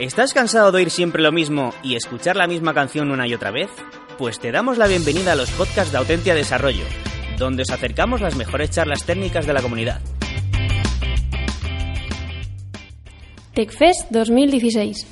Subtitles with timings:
[0.00, 3.50] ¿Estás cansado de oír siempre lo mismo y escuchar la misma canción una y otra
[3.50, 3.68] vez?
[4.16, 6.86] Pues te damos la bienvenida a los podcasts de Autentia Desarrollo,
[7.36, 10.00] donde os acercamos las mejores charlas técnicas de la comunidad.
[13.52, 15.06] TechFest 2016.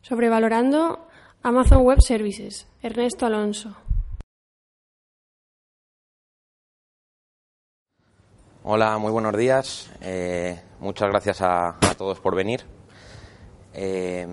[0.00, 1.06] Sobrevalorando
[1.44, 2.66] Amazon Web Services.
[2.82, 3.76] Ernesto Alonso.
[8.64, 9.92] Hola, muy buenos días.
[10.00, 12.64] Eh, muchas gracias a, a, todos por venir.
[13.74, 14.26] Eh,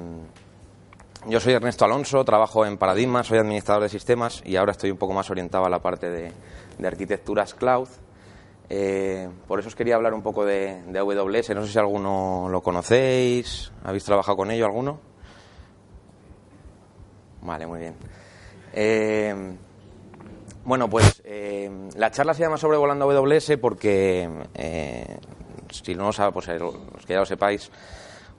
[1.28, 4.98] yo soy Ernesto Alonso, trabajo en Paradigma, soy administrador de sistemas y ahora estoy un
[4.98, 6.32] poco más orientado a la parte de,
[6.86, 7.90] arquitecturas cloud.
[8.70, 11.50] Eh, por eso os quería hablar un poco de, de, AWS.
[11.56, 13.72] No sé si alguno lo conocéis.
[13.84, 15.00] ¿Habéis trabajado con ello alguno?
[17.42, 17.96] Vale, muy bien.
[18.74, 19.58] Eh,
[20.70, 25.18] bueno, pues eh, la charla se llama Sobrevolando AWS porque, eh,
[25.72, 27.72] si no lo sabéis, pues eh, los que ya lo sepáis,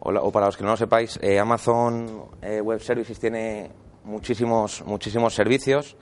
[0.00, 3.70] o, para los que no lo sepáis, eh, Amazon Web Services tiene
[4.04, 5.96] muchísimos, muchísimos servicios,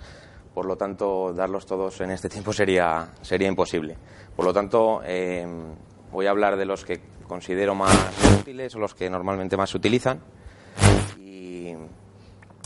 [0.54, 3.96] por lo tanto, darlos todos en este tiempo sería, sería imposible.
[4.34, 5.00] Por lo tanto,
[6.10, 7.94] voy a hablar de los que considero más
[8.40, 10.20] útiles o los que normalmente más se utilizan.
[11.20, 11.74] Y,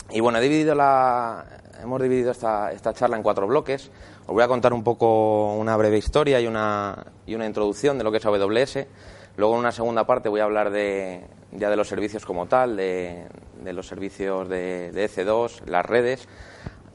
[0.09, 1.45] y bueno, he dividido la,
[1.83, 3.91] hemos dividido esta, esta, charla en cuatro bloques.
[4.25, 8.03] Os voy a contar un poco una breve historia y una, y una introducción de
[8.03, 8.87] lo que es AWS.
[9.35, 12.77] Luego, en una segunda parte, voy a hablar de, ya de los servicios como tal,
[12.77, 13.27] de,
[13.63, 16.27] los servicios de, de, EC2, las redes.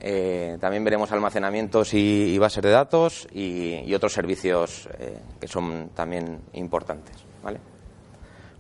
[0.00, 6.40] Eh, también veremos almacenamientos y, bases de datos y, otros servicios eh, que son también
[6.52, 7.16] importantes.
[7.42, 7.58] ¿vale?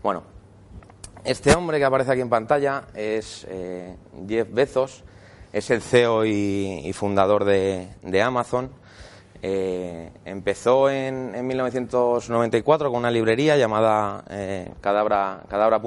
[0.02, 0.24] Bueno,
[1.24, 3.96] este hombre que aparece aquí en pantalla es eh,
[4.28, 5.04] Jeff Bezos
[5.52, 8.70] es el CEO y, fundador de Amazon.
[9.40, 15.80] Eh, empezó en, en, 1994 con una librería llamada eh, cadabra.com cadabra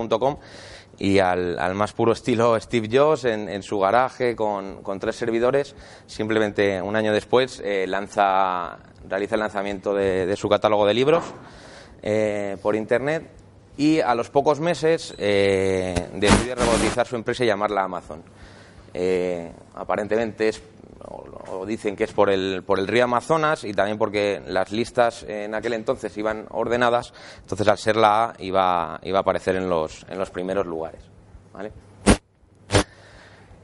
[0.97, 6.81] y al, más puro estilo Steve Jobs en, en su garaje con, tres servidores, simplemente
[6.81, 8.77] un año después eh, lanza,
[9.09, 11.23] realiza el lanzamiento de, de, su catálogo de libros
[12.03, 13.29] eh, por Internet
[13.75, 18.21] y a los pocos meses decide rebautizar su empresa y llamarla Amazon.
[19.73, 20.61] Aparentemente es
[21.11, 25.23] o, dicen que es por el, por el río Amazonas y también porque las listas
[25.23, 29.69] en aquel entonces iban ordenadas, entonces al ser la A iba, iba a aparecer en
[29.69, 31.01] los, en los primeros lugares.
[31.53, 31.71] ¿vale?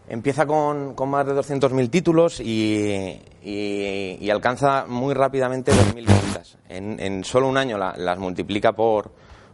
[0.10, 6.58] Empieza con, con, más de 200.000 títulos y, y, y, alcanza muy rápidamente 2.000 visitas.
[6.70, 9.12] En, en, solo un año la, las multiplica por,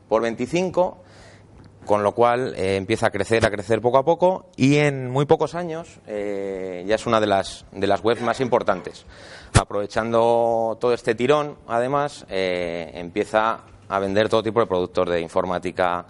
[0.07, 1.03] por 25
[1.85, 5.25] con lo cual eh, empieza a crecer, a crecer poco a poco y en muy
[5.25, 9.05] pocos años eh, ya es una de las, de las webs más importantes.
[9.59, 16.05] Aprovechando todo este tirón, además, eh, empieza a vender todo tipo de productos de informática,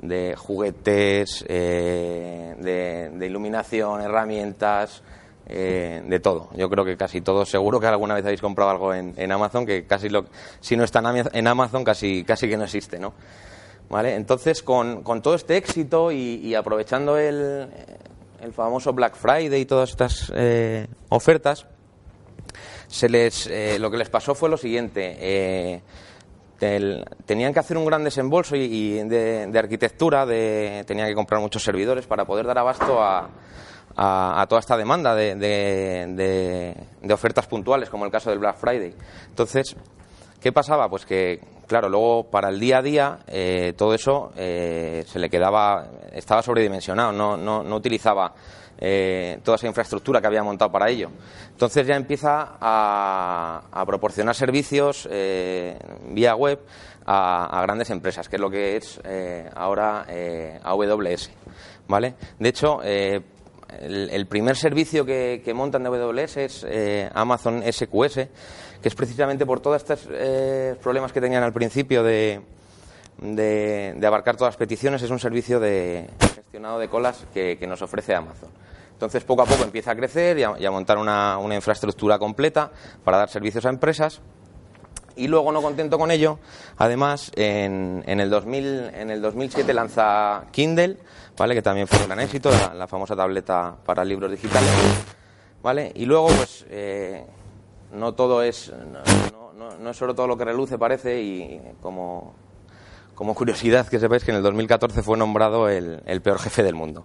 [0.00, 5.02] de juguetes, de, de, iluminación, herramientas,
[5.46, 6.50] de todo.
[6.54, 9.66] Yo creo que casi todos, seguro que alguna vez habéis comprado algo en, en Amazon,
[9.66, 10.26] que casi lo,
[10.60, 11.02] si no está
[11.32, 13.14] en Amazon, casi, casi que no existe, ¿no?
[13.88, 14.14] ¿Vale?
[14.14, 17.68] Entonces, con, con, todo este éxito y, y aprovechando el,
[18.40, 21.66] el, famoso Black Friday y todas estas eh, ofertas,
[22.88, 25.16] se les, eh, lo que les pasó fue lo siguiente.
[25.20, 25.82] Eh,
[27.26, 31.62] tenían que hacer un gran desembolso y, de, de, arquitectura, de, tenían que comprar muchos
[31.62, 33.28] servidores para poder dar abasto a,
[33.96, 38.94] a, toda esta demanda de, de, ofertas puntuales, como el caso del Black Friday.
[39.28, 39.76] Entonces,
[40.40, 40.88] ¿qué pasaba?
[40.88, 45.28] Pues que claro, luego para el día a día eh, todo eso eh, se le
[45.28, 48.32] quedaba, estaba sobredimensionado, no, no, no utilizaba
[48.78, 51.10] eh, toda esa infraestructura que había montado para ello.
[51.50, 55.08] Entonces ya empieza a, proporcionar servicios
[56.08, 56.60] vía web
[57.06, 59.00] a, a, grandes empresas, que es lo que es
[59.54, 60.06] ahora
[60.62, 61.30] AWS.
[61.86, 62.14] ¿vale?
[62.38, 62.80] De hecho,
[63.80, 66.66] el, primer servicio que, montan de AWS es
[67.14, 68.28] Amazon SQS
[68.84, 72.42] que es precisamente por todos estos eh, problemas que tenían al principio de,
[73.16, 77.80] de, de, abarcar todas las peticiones, es un servicio de gestionado de colas que, nos
[77.80, 78.50] ofrece Amazon.
[78.92, 82.72] Entonces, poco a poco empieza a crecer y a, montar una, una, infraestructura completa
[83.02, 84.20] para dar servicios a empresas.
[85.16, 86.38] Y luego, no contento con ello,
[86.76, 90.98] además, en, en, el, 2000, en el 2007 lanza Kindle,
[91.36, 91.54] ¿vale?
[91.54, 94.70] que también fue un gran éxito, la, famosa tableta para libros digitales.
[95.62, 95.92] ¿vale?
[95.94, 97.24] Y luego, pues, eh,
[97.94, 98.72] no todo es
[99.32, 102.34] no, no, no, es solo todo lo que reluce parece y como
[103.14, 106.74] como curiosidad que sepáis que en el 2014 fue nombrado el, el peor jefe del
[106.74, 107.04] mundo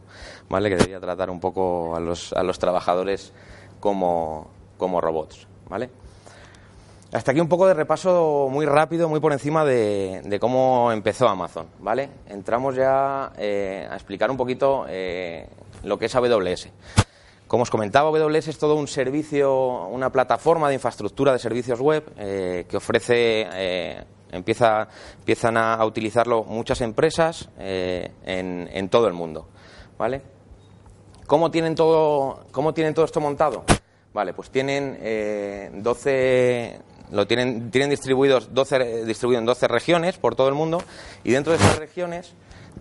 [0.50, 3.32] vale que debía tratar un poco a los, a los trabajadores
[3.80, 5.90] como, como robots vale
[7.12, 11.66] Hasta aquí un poco de repaso muy rápido, muy por encima de, cómo empezó Amazon,
[11.80, 12.08] ¿vale?
[12.28, 15.48] Entramos ya eh, a explicar un poquito eh,
[15.84, 16.70] lo que es AWS.
[17.48, 22.04] Como os comentaba, AWS es todo un servicio, una plataforma de infraestructura de servicios web
[22.16, 29.48] eh, que ofrece, empieza, empiezan a, utilizarlo muchas empresas en, en, todo el mundo,
[29.98, 30.22] ¿vale?
[31.26, 33.66] ¿Cómo tienen todo, cómo tienen todo esto montado?
[34.20, 35.00] Vale, pues tienen
[35.82, 36.82] 12,
[37.14, 40.84] lo tienen, tienen distribuidos 12, distribuido en 12 regiones por todo el mundo
[41.24, 42.34] y dentro de esas regiones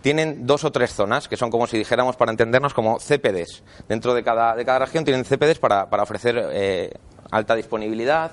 [0.02, 3.62] tienen dos o tres zonas que son como si dijéramos para entendernos como CPDs.
[3.88, 6.90] Dentro de cada, de cada región tienen CPDs para, para ofrecer eh,
[7.30, 8.32] alta disponibilidad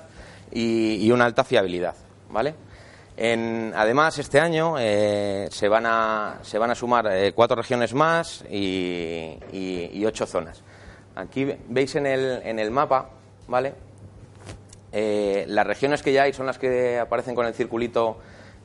[0.50, 1.94] y, una alta fiabilidad.
[2.28, 2.56] ¿vale?
[3.16, 7.94] En, además, este año eh, se, van a, se van a sumar eh, cuatro regiones
[7.94, 10.60] más y, ocho zonas.
[11.16, 13.08] Aquí veis en el, en el mapa,
[13.48, 13.74] ¿vale?
[14.92, 18.18] Eh, las regiones que ya hay son las que aparecen con el circulito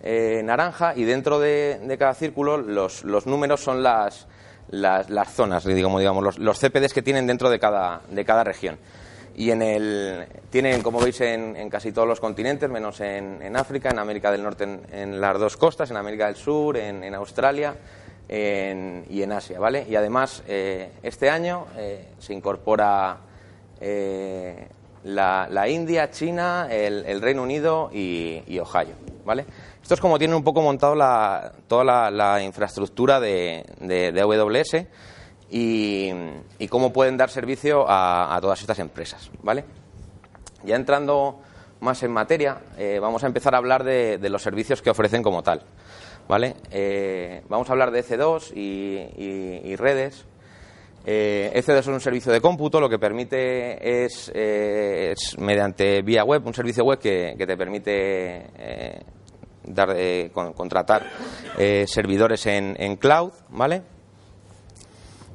[0.04, 4.28] eh, naranja y dentro de, cada círculo los, números son las,
[4.70, 8.78] las, zonas, digamos, digamos los, CPDs que tienen dentro de cada, de cada región.
[9.36, 14.00] Y en el, tienen, como veis, en, casi todos los continentes, menos en, África, en
[14.00, 17.76] América del Norte, en, las dos costas, en América del Sur, en, Australia
[18.32, 19.86] y en Asia, ¿vale?
[19.90, 21.66] Y además, eh, este año
[22.18, 23.18] se incorpora
[25.04, 28.96] la, India, China, el, Reino Unido y, Ohio.
[29.26, 29.46] ¿vale?
[29.82, 34.86] Esto es como tiene un poco montado la, toda la, infraestructura de, de, AWS
[35.50, 39.30] y, cómo pueden dar servicio a, todas estas empresas.
[39.42, 39.66] ¿vale?
[40.64, 41.40] Ya entrando
[41.82, 45.44] más en materia, eh, vamos a empezar a hablar de, los servicios que ofrecen como
[45.44, 45.64] tal.
[46.32, 46.56] ¿Vale?
[46.72, 50.26] Eh, vamos a hablar de EC2 y redes.
[51.06, 56.48] Eh, EC2 es un servicio de cómputo, lo que permite es, eh, mediante vía web,
[56.48, 59.04] un servicio web que, te permite eh,
[59.66, 59.94] dar,
[60.32, 61.06] contratar
[61.86, 63.82] servidores en, cloud, ¿vale?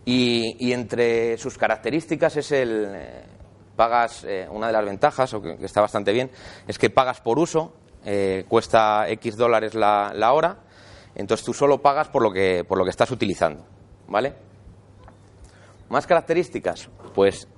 [0.06, 2.88] Y, entre sus características es el
[3.76, 6.30] pagas una de las ventajas, o que, está bastante bien,
[6.66, 7.74] es que pagas por uso,
[8.48, 10.56] cuesta X dólares la, la hora,
[11.16, 13.64] entonces tú solo pagas por lo que por lo que estás utilizando,
[14.06, 14.34] ¿vale?
[15.88, 17.48] Más características, pues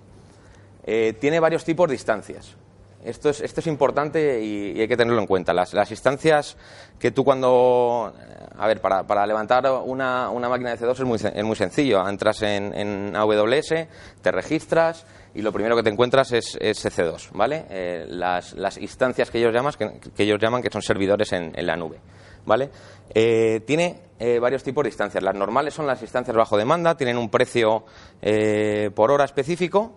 [0.84, 2.56] eh, tiene varios tipos de instancias.
[3.04, 5.52] Esto es, esto es importante y, hay que tenerlo en cuenta.
[5.52, 6.56] Las, las, instancias
[6.98, 8.12] que tú cuando...
[8.56, 12.06] A ver, para, para levantar una, una, máquina de C2 es muy, es muy sencillo.
[12.08, 13.86] Entras en, en, AWS,
[14.20, 17.66] te registras y lo primero que te encuentras es, es C2, ¿vale?
[17.70, 21.52] Eh, las, las, instancias que ellos, llaman, que, que, ellos llaman que son servidores en,
[21.54, 22.00] en la nube,
[22.48, 22.70] ¿vale?
[23.14, 25.22] Eh, tiene eh, varios tipos de instancias.
[25.22, 27.84] Las normales son las instancias bajo demanda, tienen un precio
[28.20, 29.92] eh, por hora específico,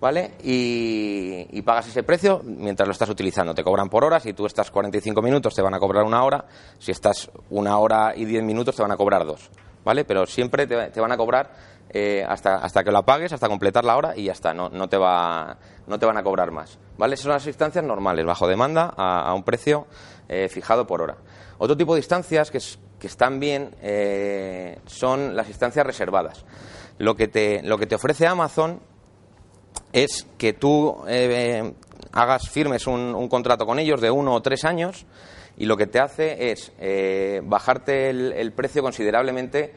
[0.00, 0.32] ¿vale?
[0.42, 3.54] Y, pagas ese precio mientras lo estás utilizando.
[3.54, 6.44] Te cobran por hora, si tú estás 45 minutos te van a cobrar una hora,
[6.78, 9.50] si estás una hora y 10 minutos te van a cobrar dos,
[9.84, 10.04] ¿vale?
[10.04, 11.50] Pero siempre te, van a cobrar
[11.90, 14.88] eh, hasta, hasta que lo apagues, hasta completar la hora y ya está, no, no,
[14.88, 15.56] te, va,
[15.88, 17.14] no te van a cobrar más, ¿vale?
[17.14, 19.88] Esas son las instancias normales, bajo demanda, a, un precio
[20.48, 21.16] fijado por hora.
[21.58, 22.60] Otro tipo de instancias que,
[23.06, 26.44] están bien eh, son las instancias reservadas.
[26.98, 28.80] Lo que te, lo que te ofrece Amazon
[29.92, 31.72] es que tú eh,
[32.12, 35.06] hagas, firmes un, contrato con ellos de uno o tres años
[35.56, 39.72] y lo que te hace es eh, bajarte el, precio considerablemente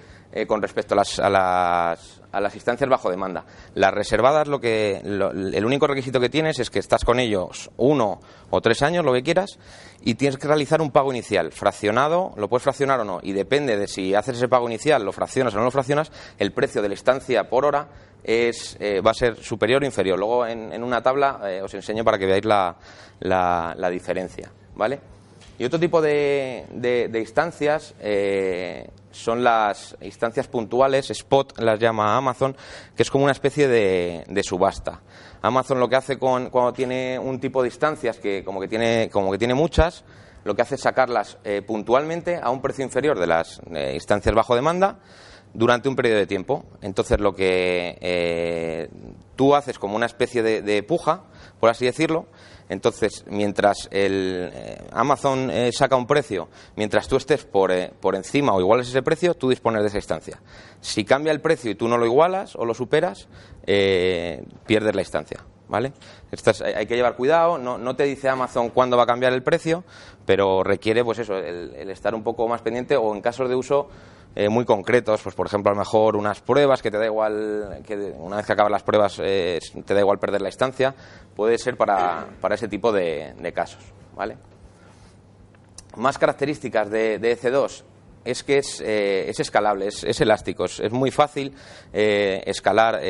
[0.47, 3.45] con respecto a las, a las a las instancias bajo demanda.
[3.75, 8.19] Las reservadas, lo que, el único requisito que tienes es que estás con ellos uno
[8.49, 9.57] o tres años, lo que quieras,
[10.01, 11.51] y tienes que realizar un pago inicial.
[11.51, 15.11] Fraccionado, lo puedes fraccionar o no, y depende de si haces ese pago inicial, lo
[15.11, 17.87] fraccionas o no lo fraccionas, el precio de la estancia por hora
[18.23, 20.19] es, eh, va a ser superior o inferior.
[20.19, 22.75] Luego en, una tabla eh, os enseño para que veáis la,
[23.19, 24.51] la, diferencia.
[24.75, 24.99] ¿Vale?
[25.59, 32.56] Y otro tipo de, instancias eh, son las instancias puntuales, spot las llama Amazon,
[32.95, 35.01] que es como una especie de, subasta.
[35.42, 39.09] Amazon lo que hace con, cuando tiene un tipo de instancias que como que tiene,
[39.11, 40.06] como que tiene muchas,
[40.45, 44.33] lo que hace es sacarlas eh, puntualmente a un precio inferior de las eh, instancias
[44.33, 44.99] bajo demanda
[45.54, 46.63] durante un periodo de tiempo.
[46.81, 48.89] Entonces lo que
[49.35, 51.23] tú haces como una especie de puja,
[51.59, 52.28] por así decirlo,
[52.69, 58.16] entonces, mientras el eh, Amazon eh, saca un precio, mientras tú estés por, eh, por
[58.16, 60.40] encima o iguales ese precio, tú dispones de esa instancia.
[60.80, 63.28] Si cambia el precio y tú no lo igualas o lo superas,
[63.66, 65.44] pierdes la instancia.
[65.68, 65.94] ¿Vale?
[66.76, 69.83] hay que llevar cuidado, no, te dice Amazon cuándo va a cambiar el precio,
[70.26, 73.88] pero requiere pues eso, el estar un poco más pendiente o en casos de uso
[74.36, 77.81] eh, muy concretos, pues por ejemplo a lo mejor unas pruebas que te da igual,
[77.86, 80.94] que una vez que acabas las pruebas eh, te da igual perder la instancia,
[81.36, 83.83] puede ser para, para ese tipo de, casos.
[84.16, 84.38] ¿vale?
[85.98, 87.83] Más características de, de EC2
[88.24, 91.56] es que es, eh, es escalable, es, es elástico, es, muy fácil
[91.92, 93.02] eh, escalar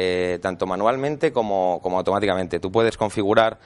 [0.41, 2.59] tanto manualmente como, como automáticamente.
[2.59, 3.59] Tú puedes configurar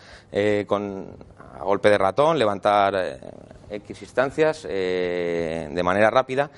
[0.66, 1.16] con
[1.60, 3.20] a golpe de ratón, levantar
[3.70, 6.50] X instancias de manera rápida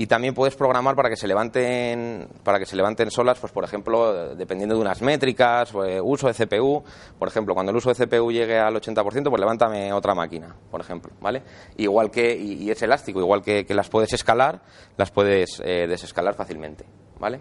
[0.00, 3.64] y también puedes programar para que se levanten para que se levanten solas pues por
[3.64, 6.84] ejemplo dependiendo de unas métricas eh, uso de CPU
[7.18, 10.80] por ejemplo cuando el uso de CPU llegue al 80% pues levántame otra máquina por
[10.80, 11.42] ejemplo vale
[11.78, 14.60] igual que y, es elástico igual que, que las puedes escalar
[14.96, 16.84] las puedes eh, desescalar fácilmente
[17.18, 17.40] vale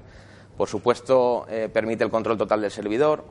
[0.57, 3.23] por supuesto eh, permite el control total del servidor.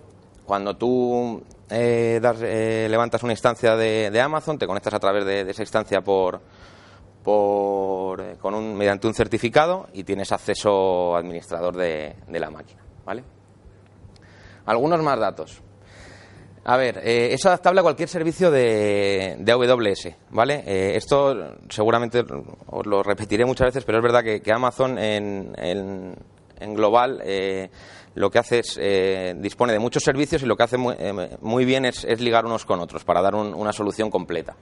[0.45, 5.63] Cuando tú eh, das, levantas una instancia de, Amazon te conectas a través de esa
[5.63, 6.41] instancia por
[7.27, 12.81] por, eh, con un, mediante un certificado y tienes acceso administrador de, la máquina.
[13.05, 13.25] ¿vale?
[14.65, 15.61] Algunos más datos.
[16.65, 20.63] A ver, eh, es adaptable a cualquier servicio de, de AWS, ¿vale?
[20.67, 22.25] Eh, esto seguramente
[22.69, 26.15] os lo repetiré muchas veces, pero es verdad que, Amazon en, en,
[26.61, 27.23] en global
[28.15, 28.81] lo que hace es
[29.41, 30.95] dispone de muchos servicios y lo que hace muy,
[31.41, 34.57] muy bien es, es, ligar unos con otros para dar un, una solución completa.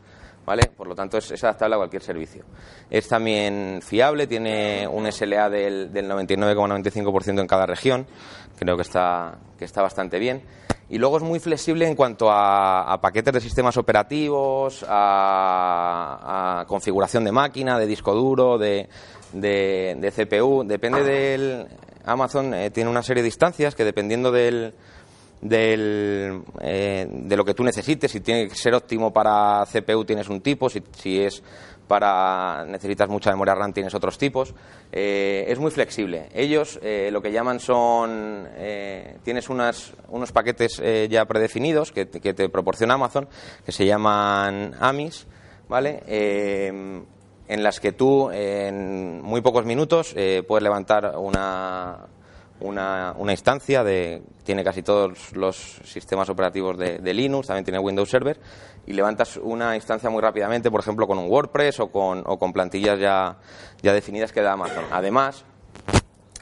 [0.44, 0.70] ¿Vale?
[0.76, 2.44] Por lo tanto, es, adaptable a cualquier servicio.
[2.90, 8.06] Es también fiable, tiene un SLA del, del 99,95% en cada región.
[8.58, 10.42] Creo que está, que está bastante bien.
[10.90, 17.32] Y luego es muy flexible en cuanto a, paquetes de sistemas operativos, a, configuración de
[17.32, 18.88] máquina, de disco duro, de
[19.32, 20.64] CPU.
[20.66, 21.66] Depende del.
[22.04, 24.74] Amazon eh, tiene una serie de instancias que dependiendo del,
[25.44, 28.10] del, eh, de lo que tú necesites.
[28.10, 31.42] Si tiene que ser óptimo para CPU tienes un tipo, si, si es
[31.86, 34.54] para necesitas mucha memoria RAM tienes otros tipos.
[34.90, 36.30] Eh, es muy flexible.
[36.32, 38.48] Ellos eh, lo que llaman son
[39.22, 43.28] tienes unas, unos paquetes ya predefinidos que, que, te proporciona Amazon
[43.66, 45.26] que se llaman AMIS,
[45.68, 46.02] ¿vale?
[46.06, 50.14] En las que tú en muy pocos minutos
[50.46, 52.06] puedes levantar una
[52.64, 58.10] una, una, instancia de tiene casi todos los sistemas operativos de, Linux, también tiene Windows
[58.10, 58.38] Server
[58.86, 62.52] y levantas una instancia muy rápidamente, por ejemplo, con un WordPress o con, o con
[62.52, 63.36] plantillas ya,
[63.82, 64.84] ya definidas que da Amazon.
[64.90, 65.44] Además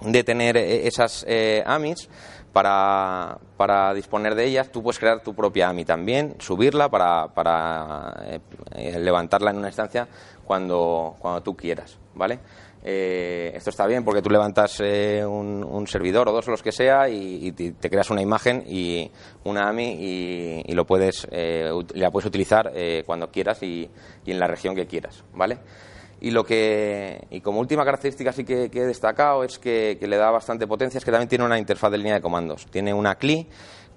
[0.00, 2.08] de tener esas eh, AMIs,
[2.52, 8.14] para, para, disponer de ellas, tú puedes crear tu propia AMI también, subirla para, para
[8.72, 10.06] eh, levantarla en una instancia
[10.44, 12.40] cuando, cuando tú quieras, ¿vale?
[12.84, 16.62] Eh, esto está bien porque tú levantas eh, un, un, servidor o dos o los
[16.62, 19.08] que sea y, te, creas una imagen y
[19.44, 23.88] una AMI y, y lo puedes, eh, la puedes utilizar eh, cuando quieras y,
[24.26, 25.58] en la región que quieras, ¿vale?
[26.20, 30.06] Y lo que y como última característica sí que, que he destacado es que, que,
[30.08, 32.66] le da bastante potencia es que también tiene una interfaz de línea de comandos.
[32.66, 33.48] Tiene una CLI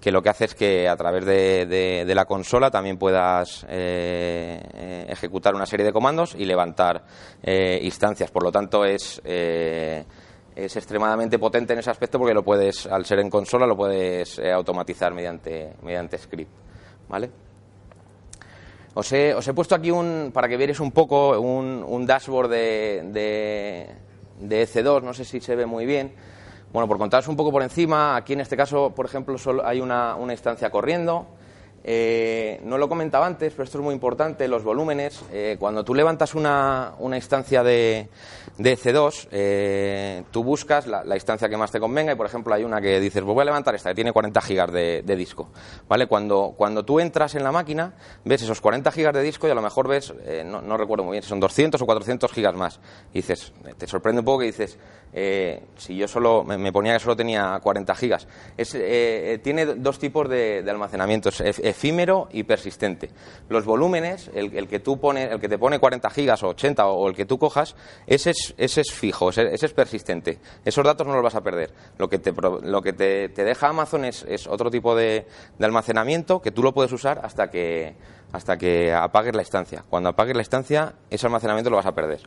[0.05, 1.65] que lo que hace es que a través de,
[2.05, 7.03] de, la consola también puedas eh, ejecutar una serie de comandos y levantar
[7.41, 8.29] eh, instancias.
[8.29, 10.05] Por lo tanto, es, eh,
[10.55, 14.37] es extremadamente potente en ese aspecto porque lo puedes, al ser en consola, lo puedes
[14.37, 16.51] eh, automatizar mediante, mediante script.
[17.09, 17.31] ¿Vale?
[18.93, 22.51] Os he, os he, puesto aquí un, para que vierais un poco un, un dashboard
[22.51, 23.89] de, de,
[24.39, 26.13] de EC2, no sé si se ve muy bien.
[26.75, 29.79] Bueno, por contaros un poco por encima, aquí en este caso, por ejemplo, solo hay
[29.79, 31.25] una, una instancia corriendo.
[31.87, 35.23] Eh, no lo comentaba antes, pero esto es muy importante, los volúmenes.
[35.31, 38.09] Eh, cuando tú levantas una, una instancia de,
[38.57, 42.63] de C2, eh, tú buscas la, instancia que más te convenga y, por ejemplo, hay
[42.63, 45.49] una que dices, pues voy a levantar esta, que tiene 40 gigas de, disco.
[45.87, 46.07] ¿Vale?
[46.07, 49.55] Cuando, cuando tú entras en la máquina, ves esos 40 gigas de disco y a
[49.55, 52.79] lo mejor ves, eh, no, no, recuerdo muy bien, son 200 o 400 gigas más.
[53.11, 54.77] Y dices, te sorprende un poco que dices,
[55.13, 58.27] eh, si yo solo me, ponía que solo tenía 40 gigas.
[58.57, 58.71] Es,
[59.41, 61.29] tiene dos tipos de, de almacenamiento.
[61.75, 63.09] Efímero y persistente.
[63.49, 67.09] Los volúmenes, el, que tú pones, el que te pone 40 gigas o 80 o,
[67.09, 67.75] el que tú cojas,
[68.07, 70.39] ese es, fijo, ese, es persistente.
[70.63, 71.73] Esos datos no los vas a perder.
[71.97, 75.27] Lo que te, deja Amazon es, otro tipo de,
[75.59, 77.95] almacenamiento que tú lo puedes usar hasta que,
[78.31, 79.83] hasta que apagues la instancia.
[79.89, 82.21] Cuando apagues la instancia, ese almacenamiento lo vas a perder.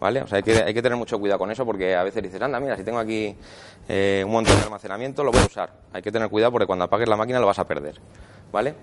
[0.00, 0.24] ¿Vale?
[0.30, 2.98] Hay que tener mucho cuidado con eso porque a veces dices, anda, mira, si tengo
[2.98, 3.34] aquí
[3.88, 5.72] eh, un montón de almacenamiento, lo voy a usar.
[5.92, 8.00] Hay que tener cuidado porque cuando apagues la máquina lo vas a perder.
[8.52, 8.74] ¿Vale?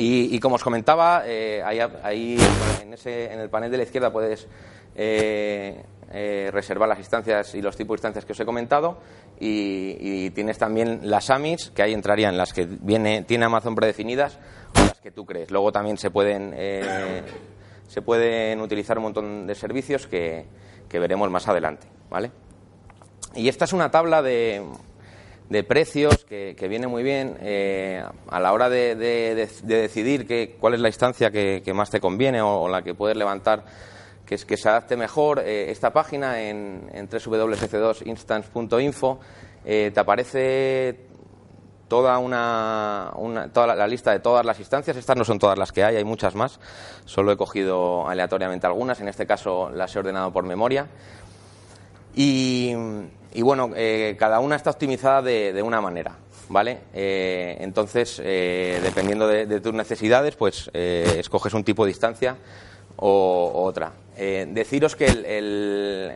[0.00, 2.38] Y, como os comentaba, eh, ahí,
[2.80, 4.46] en, ese, en, el panel de la izquierda puedes
[4.94, 5.82] eh,
[6.12, 8.98] eh, reservar las instancias y los tipos de instancias que os he comentado
[9.40, 14.38] y, y, tienes también las AMIs, que ahí entrarían las que viene, tiene Amazon predefinidas
[14.76, 15.50] o las que tú crees.
[15.50, 16.54] Luego también se pueden,
[17.88, 20.46] se pueden utilizar un montón de servicios que,
[20.88, 21.88] que veremos más adelante.
[22.08, 22.30] ¿vale?
[23.34, 24.62] Y esta es una tabla de,
[25.48, 30.80] de precios que, viene muy bien eh, a la hora de, decidir que, cuál es
[30.80, 33.64] la instancia que, más te conviene o, la que puedes levantar
[34.26, 35.40] que, es, que se adapte mejor.
[35.40, 39.20] Eh, esta página en, en www.c2instance.info
[39.64, 41.08] eh, te aparece
[41.88, 43.12] toda una,
[43.52, 44.96] toda la, lista de todas las instancias.
[44.96, 46.60] Estas no son todas las que hay, hay muchas más.
[47.06, 49.00] Solo he cogido aleatoriamente algunas.
[49.00, 50.86] En este caso las he ordenado por memoria.
[52.20, 52.74] Y,
[53.42, 56.16] bueno, eh, cada una está optimizada de, una manera.
[56.48, 56.78] ¿Vale?
[56.92, 62.36] Eh, entonces, eh, dependiendo de, tus necesidades, pues escoges un tipo de instancia
[62.96, 63.92] o, otra.
[64.16, 66.14] deciros que el,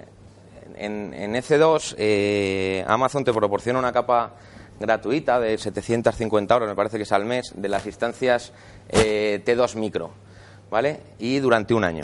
[0.77, 4.33] en, en EC2 Amazon te proporciona una capa
[4.81, 8.53] gratuita de 750 euros, me parece que es al mes, de las instancias
[8.91, 10.11] T2 micro,
[10.69, 10.99] ¿vale?
[11.21, 12.03] Y durante un año.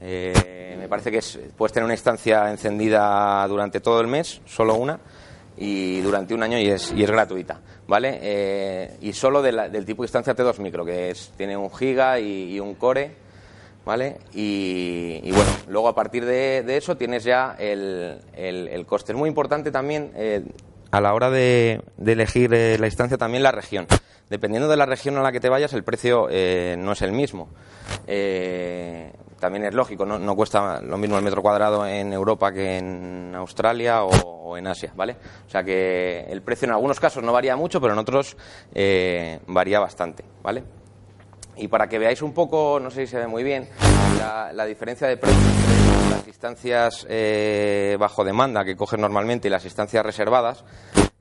[0.00, 1.20] Eh, me parece que
[1.56, 4.98] puedes tener una instancia encendida durante todo el mes, solo una,
[5.56, 8.18] y durante un año y es, y es gratuita, ¿vale?
[8.20, 12.60] Eh, y solo del tipo de instancia T2 micro, que es, tiene un giga y,
[12.60, 13.12] un core,
[13.86, 14.18] ¿vale?
[14.34, 19.12] Y, bueno, luego a partir de, eso tienes ya el, el, coste.
[19.12, 20.44] Es muy importante también eh,
[20.90, 23.86] a la hora de, elegir la instancia también la región.
[24.28, 27.48] Dependiendo de la región a la que te vayas, el precio no es el mismo
[29.38, 34.04] también es lógico, no, cuesta lo mismo el metro cuadrado en Europa que en Australia
[34.04, 35.16] o, en Asia, ¿vale?
[35.46, 38.36] O sea que el precio en algunos casos no varía mucho, pero en otros
[38.74, 40.64] eh, varía bastante, ¿vale?
[41.56, 43.68] Y para que veáis un poco, no sé si se ve muy bien,
[44.18, 49.64] la, diferencia de precios entre las instancias eh, bajo demanda que cogen normalmente y las
[49.64, 50.64] instancias reservadas,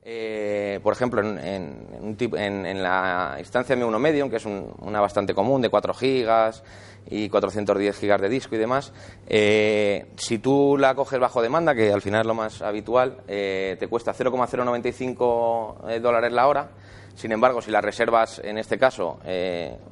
[0.07, 5.69] eh, por ejemplo, en, en, la instancia M1 Medium, que es una bastante común, de
[5.69, 6.63] 4 gigas
[7.09, 8.93] y 410 gigas de disco y demás,
[9.25, 13.77] eh, si tú la coges bajo demanda, que al final es lo más habitual, eh,
[13.79, 16.69] te cuesta 0,095 dólares la hora.
[17.15, 19.19] Sin embargo, si la reservas, en este caso,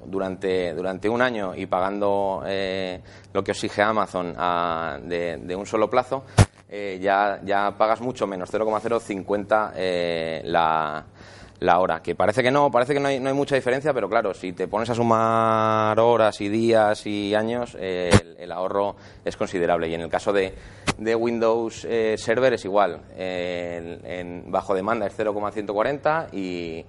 [0.05, 4.35] durante, durante un año y pagando lo que exige Amazon
[5.07, 6.25] de, de un solo plazo,
[6.75, 11.05] eh, ya, ya pagas mucho menos, 0,050 eh, la,
[11.59, 12.01] la hora.
[12.01, 14.89] Que parece que no, parece que no hay, mucha diferencia, pero claro, si te pones
[14.89, 18.09] a sumar horas y días y años, eh,
[18.39, 19.87] el, ahorro es considerable.
[19.87, 20.51] Y en el caso de,
[20.97, 23.01] de Windows Server es igual.
[23.15, 26.83] En, bajo demanda es 0,140 y,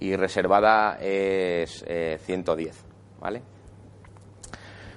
[0.00, 1.84] y reservada es
[2.26, 2.84] 110.
[3.20, 3.42] ¿Vale?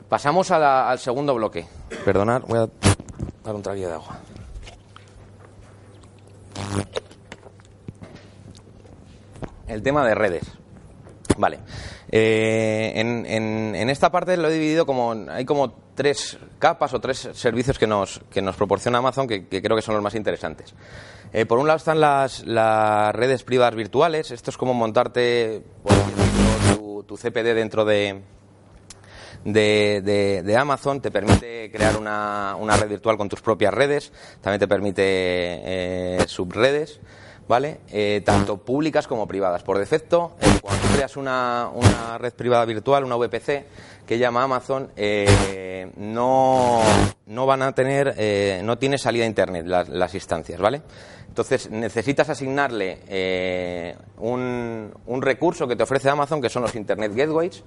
[0.10, 1.68] Pasamos al segundo bloque.
[2.04, 2.93] Perdonad, voy a
[3.44, 4.20] dar un traguillo de agua.
[9.68, 10.44] El tema de redes.
[11.38, 11.60] Vale.
[12.12, 15.14] Eh, en, esta parte lo he dividido como.
[15.30, 19.76] Hay como tres capas o tres servicios que nos, que nos proporciona Amazon que, creo
[19.76, 20.74] que son los más interesantes.
[21.32, 24.32] Eh, por un lado están las, las, redes privadas virtuales.
[24.32, 25.64] Esto es como montarte
[26.76, 28.22] tu, tu CPD dentro de,
[29.46, 34.68] de, Amazon, te permite crear una, una, red virtual con tus propias redes, también te
[34.68, 37.00] permite eh, subredes.
[37.46, 37.82] ¿Vale?
[37.92, 39.64] Eh, tanto públicas como privadas.
[39.64, 43.66] Por defecto, eh, cuando creas una, una, red privada virtual, una VPC,
[44.08, 44.90] que llama Amazon,
[45.98, 46.82] no,
[47.26, 50.84] no van a tener, no tiene salida a Internet las, las instancias, ¿vale?
[51.28, 57.62] Entonces necesitas asignarle un, un recurso que te ofrece Amazon, que son los Internet Gateways,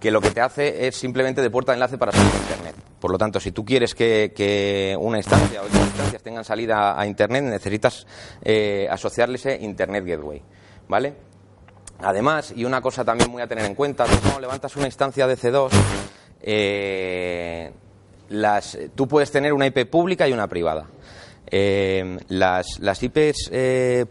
[0.00, 2.74] que lo que te hace es simplemente de puerta de enlace para salir a Internet.
[3.00, 7.06] Por lo tanto, si tú quieres que, una instancia o otras instancias tengan salida a
[7.06, 8.06] Internet, necesitas
[8.42, 10.42] eh, asociarles Internet Gateway.
[10.88, 11.14] ¿Vale?
[12.00, 15.26] Además, y una cosa también muy a tener en cuenta, tú cuando levantas una instancia
[15.26, 15.70] de C2,
[16.42, 17.72] eh,
[18.94, 20.86] tú puedes tener una IP pública y una privada.
[21.50, 23.50] Eh, las, las IPs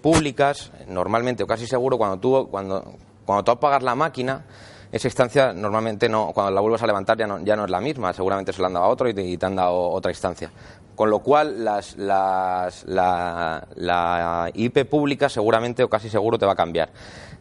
[0.02, 2.95] públicas, normalmente o casi seguro, cuando tú, cuando,
[3.26, 4.45] cuando tú apagas la máquina,
[4.91, 7.82] esa instancia normalmente no, cuando la vuelvas a levantar ya no, ya no es la
[7.82, 10.52] misma, seguramente se la han dado a otro y te, han dado otra instancia.
[10.95, 16.54] Con lo cual, las, las, la, la, IP pública seguramente o casi seguro te va
[16.54, 16.89] a cambiar.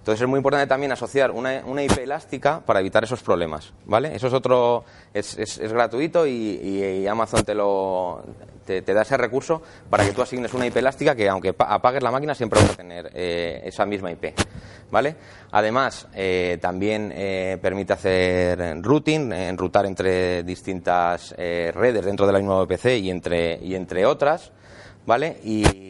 [0.07, 4.15] Entonces es muy importante también asociar una, IP elástica para evitar esos problemas, ¿vale?
[4.15, 8.23] Eso es otro, es, es, gratuito y, Amazon te lo
[8.65, 12.13] te, da ese recurso para que tú asignes una IP elástica que aunque apagues la
[12.13, 14.27] máquina siempre vas a tener eh, esa misma IP,
[14.93, 15.17] ¿vale?
[15.51, 22.63] Además eh, también eh, permite hacer routing, enrutar entre distintas redes dentro de la misma
[22.63, 24.53] VPC y entre y entre otras.
[25.07, 25.39] ¿Vale?
[25.45, 25.87] Y,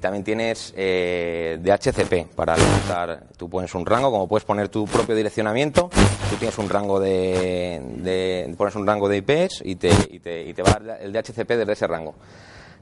[0.00, 5.16] también tienes eh, DHCP para levantar, tú pones un rango, como puedes poner tu propio
[5.16, 5.90] direccionamiento,
[6.30, 10.54] tú tienes un rango de, pones un rango de IPs y te, y te, y
[10.54, 12.14] te va a dar el DHCP desde ese rango.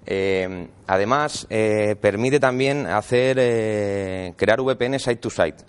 [0.07, 5.65] Eh, además, eh, permite también hacer eh, crear VPN site to site.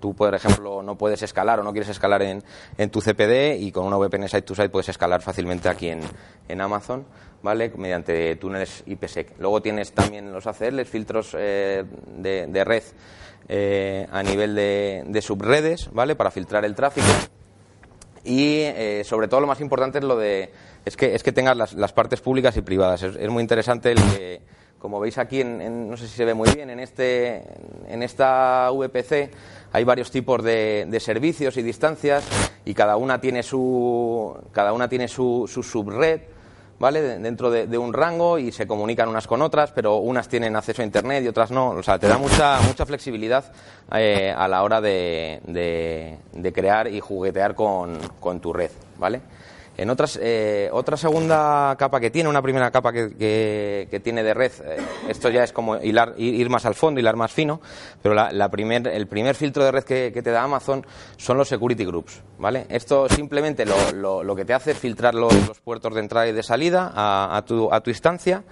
[0.00, 2.42] tú, por ejemplo, no puedes escalar o no quieres escalar en,
[2.78, 6.00] en, tu CPD y con una VPN site to site puedes escalar fácilmente aquí en,
[6.48, 7.04] en Amazon,
[7.42, 7.70] ¿vale?
[7.76, 9.38] Mediante túneles IPsec.
[9.38, 12.82] Luego tienes también los ACLs, filtros de, de, red
[14.10, 16.16] a nivel de, de subredes, ¿vale?
[16.16, 17.06] Para filtrar el tráfico.
[18.24, 18.64] Y
[19.04, 20.50] sobre todo lo más importante es lo de
[20.84, 23.02] es que, es que tengas las, las partes públicas y privadas.
[23.02, 24.40] Es, muy interesante el que,
[24.78, 27.42] como veis aquí, en, no sé si se ve muy bien, en, este,
[27.88, 29.30] en esta VPC
[29.72, 32.24] hay varios tipos de, de servicios y distancias
[32.64, 36.20] y cada una tiene su, cada una tiene su, su subred.
[36.80, 37.18] ¿vale?
[37.18, 40.84] dentro de, un rango y se comunican unas con otras, pero unas tienen acceso a
[40.84, 41.68] Internet y otras no.
[41.68, 43.44] O sea, te da mucha, mucha flexibilidad
[43.94, 45.40] eh, a la hora de,
[46.32, 49.20] de, crear y juguetear con, con tu red, ¿vale?
[49.80, 54.34] En otras, eh, otra segunda capa que tiene, una primera capa que, que, tiene de
[54.34, 54.76] red, eh,
[55.08, 57.62] esto ya es como hilar, ir más al fondo, hilar más fino,
[58.02, 60.84] pero la, primer, el primer filtro de red que, te da Amazon
[61.16, 62.66] son los security groups, ¿vale?
[62.68, 65.32] Esto simplemente lo, lo, que te hace es filtrar los,
[65.64, 68.44] puertos de entrada y de salida a, a, tu, a tu instancia,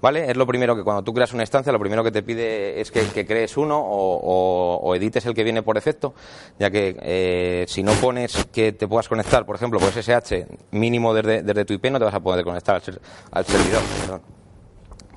[0.00, 0.30] ¿vale?
[0.30, 2.90] Es lo primero que cuando tú creas una instancia, lo primero que te pide es
[2.90, 6.14] que, crees uno o, edites el que viene por defecto,
[6.58, 11.12] ya que eh, si no pones que te puedas conectar, por ejemplo, por SSH mínimo
[11.14, 12.76] desde, desde tu IP, no te vas a poder conectar
[13.30, 13.82] al, servidor.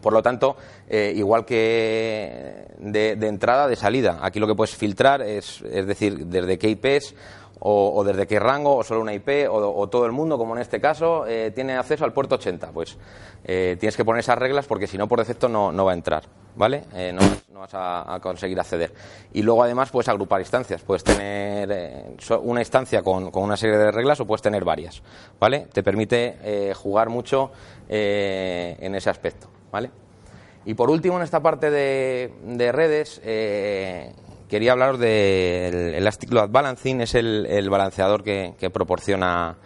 [0.01, 0.55] Por lo tanto,
[0.87, 6.25] eh, igual que de, entrada, de salida, aquí lo que puedes filtrar es, es decir,
[6.27, 7.15] desde qué IPs
[7.61, 10.79] o, desde qué rango, o solo una IP, o, todo el mundo, como en este
[10.79, 12.71] caso, eh, tiene acceso al puerto 80.
[12.71, 12.97] Pues
[13.43, 15.95] eh, tienes que poner esas reglas porque si no, por defecto no, no va a
[15.95, 16.23] entrar,
[16.55, 16.83] ¿vale?
[16.93, 18.93] Eh, no, vas a, conseguir acceder.
[19.33, 20.81] Y luego, además, puedes agrupar instancias.
[20.81, 25.01] Puedes tener una instancia con, con, una serie de reglas o puedes tener varias,
[25.39, 25.67] ¿vale?
[25.73, 27.51] Te permite jugar mucho
[27.89, 29.91] en ese aspecto, ¿vale?
[30.63, 33.21] Y por último, en esta parte de, de redes,
[34.49, 39.57] quería hablaros del Elastic Load Balancing, es el, balanceador que, proporciona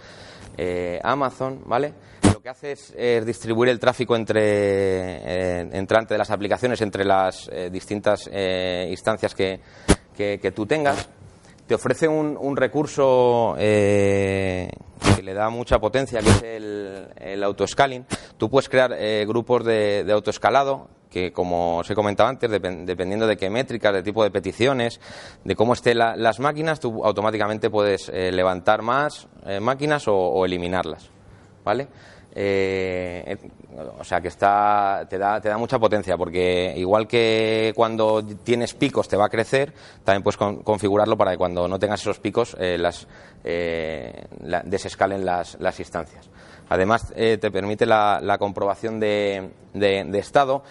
[0.58, 1.94] eh, Amazon, ¿vale?
[2.32, 7.50] Lo que hace es, distribuir el tráfico entre eh, entrante de las aplicaciones entre las
[7.52, 8.30] eh, distintas
[8.90, 11.10] instancias que, tú tengas.
[11.66, 14.70] Te ofrece un, recurso que
[15.24, 18.06] le da mucha potencia, el, el autoscaling.
[18.38, 23.38] Tú puedes crear grupos de, de autoescalado que, como os he comentado antes, dependiendo de
[23.38, 25.00] qué métricas, de tipo de peticiones,
[25.44, 31.12] de cómo estén las máquinas, tú automáticamente puedes eh, levantar más eh, máquinas o, eliminarlas.
[31.64, 31.88] ¿Vale?
[32.36, 33.38] Eh,
[34.00, 38.74] o sea que está, te, da, te da mucha potencia porque igual que cuando tienes
[38.74, 42.58] picos te va a crecer, también puedes configurarlo para que cuando no tengas esos picos
[42.60, 43.08] las,
[43.44, 46.30] desescalen las, instancias.
[46.70, 50.64] Además, te permite la, comprobación de, de, estado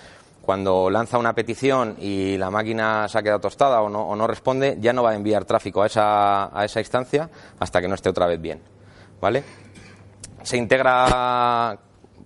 [0.43, 4.27] cuando lanza una petición y la máquina se ha quedado tostada o no, o no
[4.27, 7.95] responde, ya no va a enviar tráfico a esa, a esa instancia hasta que no
[7.95, 8.61] esté otra vez bien.
[9.21, 9.45] ¿Vale?
[10.43, 11.79] Se integra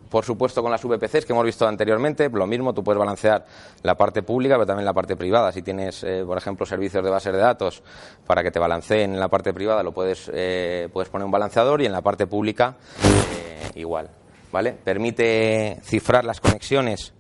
[0.08, 3.44] por supuesto con las VPCs que hemos visto anteriormente, lo mismo, tú puedes balancear
[3.82, 5.52] la parte pública, pero también la parte privada.
[5.52, 7.82] Si tienes, eh, por ejemplo, servicios de base de datos
[8.26, 11.82] para que te balanceen en la parte privada, lo puedes, eh, puedes poner un balanceador
[11.82, 14.08] y en la parte pública eh, igual.
[14.52, 14.72] ¿Vale?
[14.72, 17.12] Permite cifrar las conexiones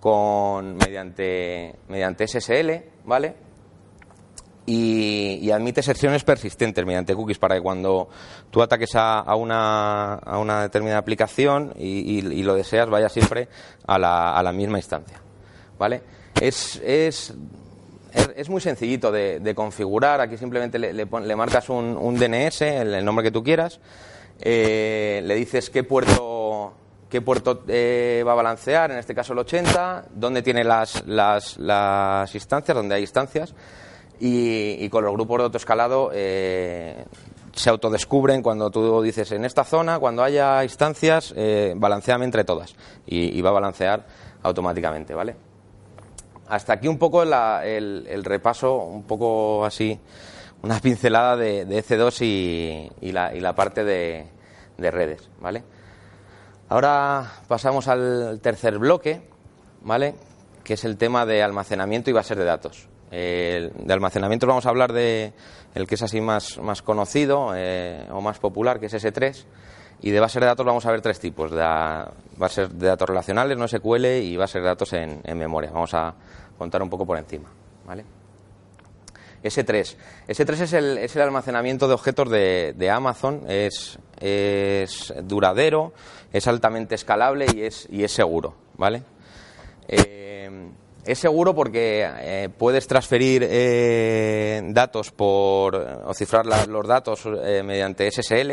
[0.00, 3.43] con, mediante, mediante SSL, ¿vale?
[4.66, 8.08] Y, admite secciones persistentes mediante cookies para que cuando
[8.50, 13.48] tú ataques a, una, a una, determinada aplicación y, lo deseas vaya siempre
[13.86, 15.20] a la, a la misma instancia.
[15.78, 16.02] ¿Vale?
[16.40, 17.34] Es, es,
[18.36, 20.20] es, muy sencillito de, configurar.
[20.20, 23.80] Aquí simplemente le, le, marcas un, un DNS, el, nombre que tú quieras,
[24.40, 26.74] eh, le dices qué puerto
[27.14, 31.56] qué puerto eh, va a balancear, en este caso el 80, dónde tiene las, las,
[31.58, 33.54] las instancias, dónde hay instancias,
[34.20, 37.04] y, con los grupos de autoescalado eh,
[37.52, 42.74] se autodescubren cuando tú dices en esta zona, cuando haya instancias, eh, balanceame entre todas,
[43.06, 44.06] y, va a balancear
[44.42, 45.36] automáticamente, ¿vale?
[46.48, 49.98] Hasta aquí un poco el, repaso, un poco así,
[50.62, 54.26] una pincelada de, de EC2 y, la, y la parte de,
[54.76, 55.62] de redes, ¿vale?
[56.68, 59.22] Ahora pasamos al tercer bloque,
[59.82, 60.14] ¿vale?
[60.64, 62.88] Que es el tema de almacenamiento y bases de datos.
[63.14, 65.32] De almacenamiento vamos a hablar de
[65.74, 69.44] el que es así más, más conocido eh, o más popular, que es S3.
[70.02, 71.62] Y de bases de datos vamos a ver tres tipos: de
[72.36, 75.70] bases de datos relacionales, no SQL, y bases de datos en, memoria.
[75.72, 76.14] Vamos a
[76.58, 77.50] contar un poco por encima,
[77.86, 78.04] ¿vale?
[79.42, 79.96] S3.
[80.28, 85.92] S3 es el, es el almacenamiento de objetos de, de Amazon, es, es duradero,
[86.32, 89.02] es altamente escalable y es, y es seguro, ¿vale?
[89.86, 90.70] Eh,
[91.06, 98.10] es seguro porque eh, puedes transferir eh, datos por, o cifrar los datos eh, mediante
[98.10, 98.50] SSL,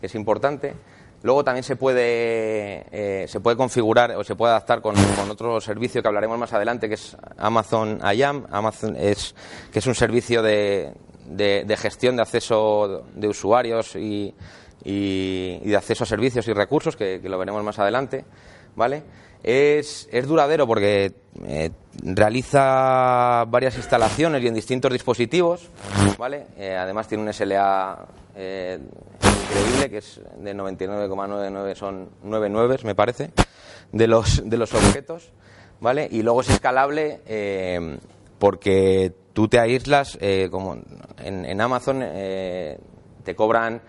[0.00, 0.74] que es importante.
[1.22, 5.60] Luego también se puede, eh, se puede configurar o se puede adaptar con, con otro
[5.60, 8.46] servicio que hablaremos más adelante, que es Amazon IAM.
[8.50, 9.34] Amazon es,
[9.72, 10.92] que es un servicio de,
[11.26, 14.32] de- gestión de acceso de usuarios y,
[14.84, 18.24] y- y de acceso a servicios y recursos, que, que lo veremos más adelante.
[18.76, 19.02] ¿Vale?
[19.42, 21.12] Es, es duradero porque
[21.44, 21.70] eh,
[22.02, 25.68] realiza varias instalaciones y en distintos dispositivos,
[26.18, 26.46] ¿vale?
[26.56, 28.78] Eh, además tiene un SLA eh,
[29.22, 33.30] increíble que es de 99,99 son 99 me parece
[33.92, 35.30] de los de los objetos,
[35.80, 36.08] ¿vale?
[36.10, 37.98] Y luego es escalable eh,
[38.38, 40.18] porque tú te aíslas
[40.50, 40.76] como
[41.18, 43.80] en, en Amazon te cobran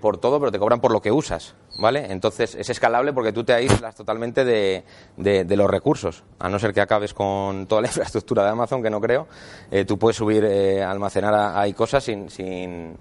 [0.00, 2.06] por todo, pero te cobran por lo que usas, ¿vale?
[2.10, 4.84] Entonces es escalable porque tú te aíslas totalmente de,
[5.16, 8.90] de- los recursos, a no ser que acabes con toda la infraestructura de Amazon, que
[8.90, 9.26] no creo,
[9.70, 12.96] eh, tú puedes subir, eh, almacenar ahí cosas sin, sin,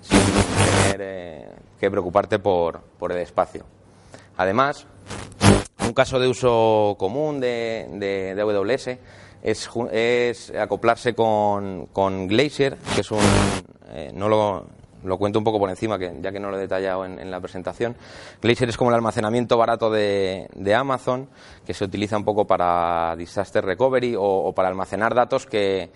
[0.00, 0.20] sin
[0.84, 3.64] tener eh, que preocuparte por, por el espacio.
[4.36, 4.86] Además,
[5.84, 8.98] un caso de uso común de, de- AWS
[9.42, 13.20] es, es acoplarse con, con Glacier, que es un...
[14.14, 14.66] no lo,
[15.04, 17.40] lo cuento un poco por encima, que, ya que no lo he detallado en, la
[17.40, 17.96] presentación.
[18.42, 21.28] Glacier es como el almacenamiento barato de, de Amazon,
[21.64, 25.90] que se utiliza un poco para disaster recovery o, para almacenar datos que,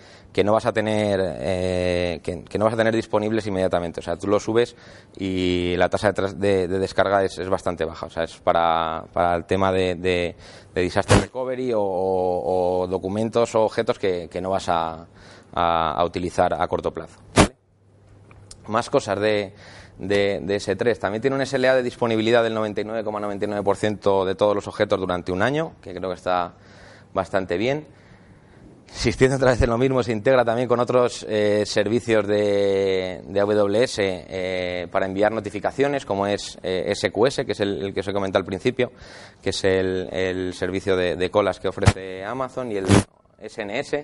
[0.45, 4.01] no vas a tener eh, que, no vas a tener disponibles inmediatamente.
[4.01, 4.77] O sea, tú lo subes
[5.17, 8.07] y la tasa de, de- de descarga es, bastante baja.
[8.07, 10.35] O sea, es para, para el tema de, de-
[10.75, 17.21] disaster recovery o, documentos o objetos que, no vas a utilizar a corto plazo.
[18.67, 19.53] Más cosas de,
[19.99, 20.99] de, de S3.
[20.99, 25.73] También tiene un SLA de disponibilidad del 99,99% de todos los objetos durante un año,
[25.81, 26.55] que creo que está
[27.13, 27.87] bastante bien.
[28.89, 33.41] Insistiendo otra vez en lo mismo, se integra también con otros eh, servicios de, de
[33.41, 38.09] AWS eh, para enviar notificaciones, como es eh, SQS, que es el, el que os
[38.09, 38.93] he comentado al principio,
[39.43, 43.97] que es el, el servicio de, de colas que ofrece Amazon, y el SNS,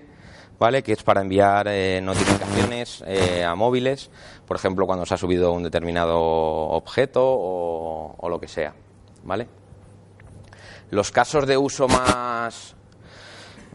[0.61, 0.83] ¿vale?
[0.83, 4.11] que es para enviar eh, notificaciones eh, a móviles,
[4.47, 8.75] por ejemplo, cuando se ha subido un determinado objeto o, o lo que sea.
[9.25, 9.49] ¿vale?
[10.91, 12.77] Los casos de uso más,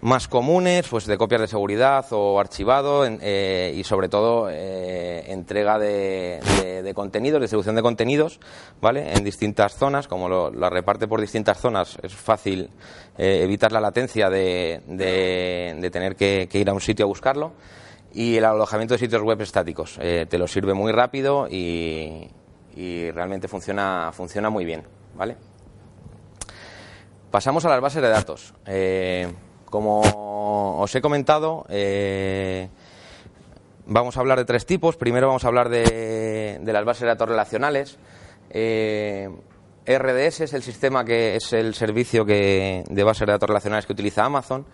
[0.01, 5.79] más comunes, pues de copias de seguridad o archivado eh, y sobre todo eh, entrega
[5.79, 8.39] de, de- de contenidos, distribución de contenidos,
[8.81, 9.13] ¿vale?
[9.13, 12.69] En distintas zonas, como lo, reparte por distintas zonas, es fácil
[13.17, 14.81] eh, evitar la latencia de,
[15.91, 17.53] tener que, ir a un sitio a buscarlo.
[18.13, 22.29] Y el alojamiento de sitios web estáticos, te lo sirve muy rápido y,
[23.11, 24.83] realmente funciona, funciona muy bien,
[25.15, 25.35] ¿vale?
[27.29, 28.53] Pasamos a las bases de datos.
[29.69, 32.69] Como os he comentado, eh,
[33.85, 34.95] vamos a hablar de tres tipos.
[34.95, 37.97] Primero vamos a hablar de, las bases de datos relacionales.
[38.49, 39.29] Eh,
[39.85, 43.93] RDS es el sistema que es el servicio que, de bases de datos relacionales que
[43.93, 44.65] utiliza Amazon.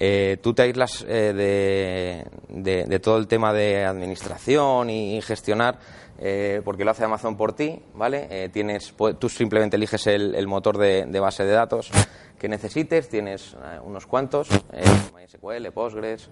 [0.00, 5.78] Eh, tú te aíslas eh, de, de- de todo el tema de administración y, gestionar
[6.20, 8.28] eh, porque lo hace Amazon por ti, ¿vale?
[8.30, 11.90] Eh, tienes, pu- tú simplemente eliges el, el motor de, de base de datos
[12.38, 14.84] que necesites, tienes eh, unos cuantos, eh,
[15.16, 16.30] MySQL, Postgres,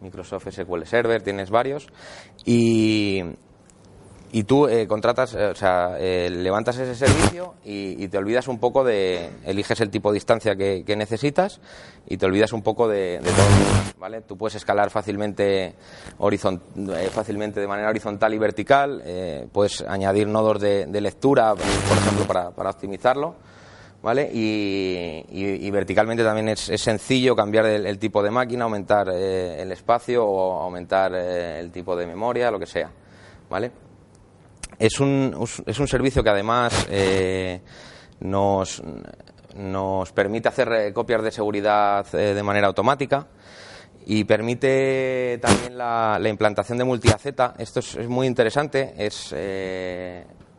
[0.00, 1.88] Microsoft SQL Server, tienes varios,
[2.44, 3.22] y,
[4.36, 8.58] y tú eh, contratas, eh, o sea, eh, levantas ese servicio y, te olvidas un
[8.58, 11.58] poco de, eliges el tipo de instancia que, necesitas
[12.06, 14.20] y te olvidas un poco de, de todo, ¿vale?
[14.20, 15.74] Tú puedes escalar fácilmente,
[16.18, 16.60] horizon-
[17.12, 19.02] fácilmente de manera horizontal y vertical,
[19.52, 23.36] puedes añadir nodos de, lectura, por ejemplo, para, optimizarlo.
[24.02, 24.28] ¿Vale?
[24.30, 31.14] Y, verticalmente también es, sencillo cambiar el, tipo de máquina, aumentar el espacio o aumentar
[31.14, 32.90] el tipo de memoria, lo que sea.
[33.48, 33.85] ¿Vale?
[34.78, 35.34] Es un,
[35.64, 37.60] es un servicio que además eh,
[38.20, 38.82] nos,
[39.56, 43.26] nos permite hacer eh, copias de seguridad eh, de manera automática
[44.04, 47.26] y permite también la, la implantación de multi-AZ.
[47.58, 49.34] Esto es, muy interesante, es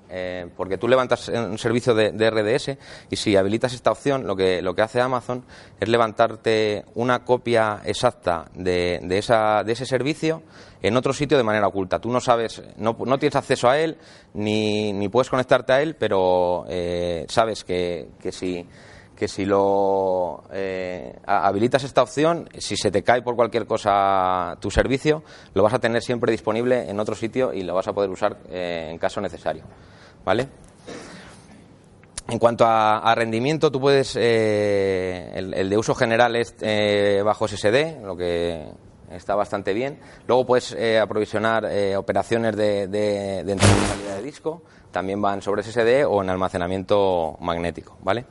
[0.09, 2.77] eh, porque tú levantas un servicio de, RDS
[3.09, 5.43] y si habilitas esta opción, lo que, lo que hace Amazon
[5.79, 10.43] es levantarte una copia exacta de, de, esa, de ese servicio
[10.81, 11.99] en otro sitio de manera oculta.
[11.99, 13.97] Tú no sabes, no, no tienes acceso a él
[14.33, 18.65] ni, ni puedes conectarte a él, pero eh, sabes que, que si
[19.17, 24.69] que si lo eh, habilitas esta opción, si se te cae por cualquier cosa tu
[24.69, 25.23] servicio,
[25.55, 28.37] lo vas a tener siempre disponible en otro sitio y lo vas a poder usar
[28.49, 29.63] eh, en caso necesario.
[30.27, 30.49] ¿Vale?
[32.27, 36.53] En cuanto a, rendimiento, tú puedes, eh, el, de uso general es
[37.23, 38.67] bajo SSD, lo que
[39.09, 40.01] está bastante bien.
[40.27, 46.05] Luego puedes aprovisionar operaciones de, de, entrada y salida de disco, también van sobre SSD
[46.05, 48.25] o en almacenamiento magnético, ¿vale?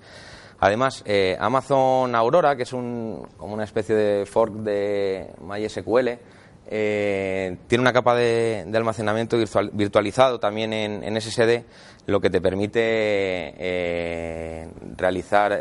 [0.60, 6.18] Además, eh, Amazon Aurora, que es un, como una especie de fork de MySQL,
[6.68, 9.36] eh, tiene una capa de, almacenamiento
[9.72, 11.64] virtualizado también en, SSD,
[12.06, 15.58] lo que te permite eh, realizar,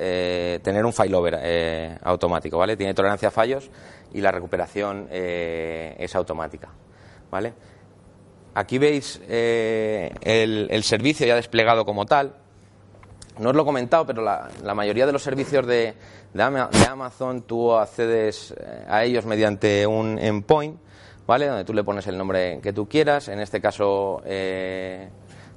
[0.62, 2.78] tener un failover automático, ¿vale?
[2.78, 3.70] Tiene tolerancia a fallos
[4.14, 6.70] y la recuperación es automática,
[7.32, 7.54] ¿vale?
[8.54, 12.36] Aquí veis el servicio ya desplegado como tal,
[13.40, 15.94] no os lo he comentado, pero la, mayoría de los servicios de,
[16.90, 20.80] Amazon tú accedes eh, a ellos mediante un endpoint,
[21.28, 21.48] ¿vale?
[21.48, 23.28] Donde tú le pones el nombre que tú quieras.
[23.28, 25.10] En este caso, eh,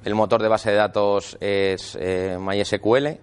[0.03, 3.19] el motor de base de datos es eh, MySQL,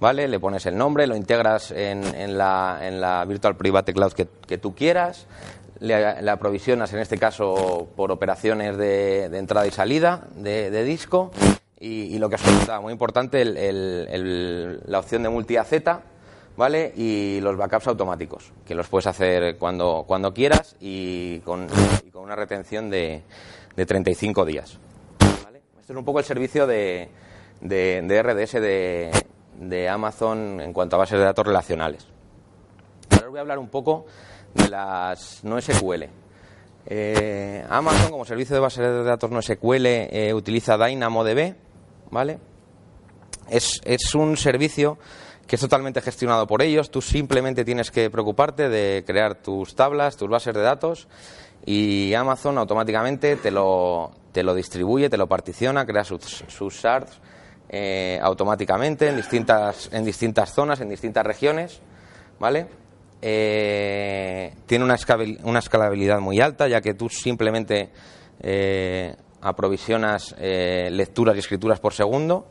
[0.00, 0.28] ¿vale?
[0.28, 5.26] Le pones el nombre, lo integras en, la, Virtual Private Cloud que, tú quieras.
[5.80, 11.30] Le, aprovisionas, en este caso, por operaciones de, entrada y salida de disco
[11.80, 15.72] y, lo que has comentado, muy importante, la opción de multi-AZ,
[16.58, 16.92] ¿vale?
[16.96, 21.68] Y los backups automáticos, que los puedes hacer cuando, cuando quieras y con,
[22.14, 23.22] una retención de,
[23.76, 24.76] de 35 días.
[25.44, 25.62] ¿vale?
[25.78, 27.10] Este es un poco el servicio de,
[27.60, 29.10] de, RDS de,
[29.60, 32.08] de, Amazon en cuanto a bases de datos relacionales.
[33.12, 34.06] Ahora os voy a hablar un poco
[34.52, 36.06] de las no SQL.
[36.86, 41.54] Eh, Amazon, como servicio de bases de datos no SQL, eh, utiliza DynamoDB,
[42.10, 42.40] ¿vale?
[43.48, 44.98] Es, es un servicio
[45.48, 46.90] que es totalmente gestionado por ellos.
[46.90, 51.08] Tú simplemente tienes que preocuparte de crear tus tablas, tus bases de datos
[51.64, 57.18] y Amazon automáticamente te lo, te lo distribuye, te lo particiona, crea sus, sus shards
[57.70, 61.80] eh, automáticamente en distintas, en distintas zonas, en distintas regiones,
[62.38, 62.66] ¿vale?
[63.20, 67.90] Eh, tiene una, escalabilidad muy alta, ya que tú simplemente
[68.40, 72.46] eh, aprovisionas lecturas y escrituras por segundo,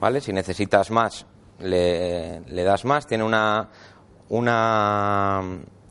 [0.00, 0.20] ¿vale?
[0.20, 1.26] Si necesitas más,
[1.62, 3.06] le, das más.
[3.06, 3.68] Tiene una,
[4.28, 5.42] una,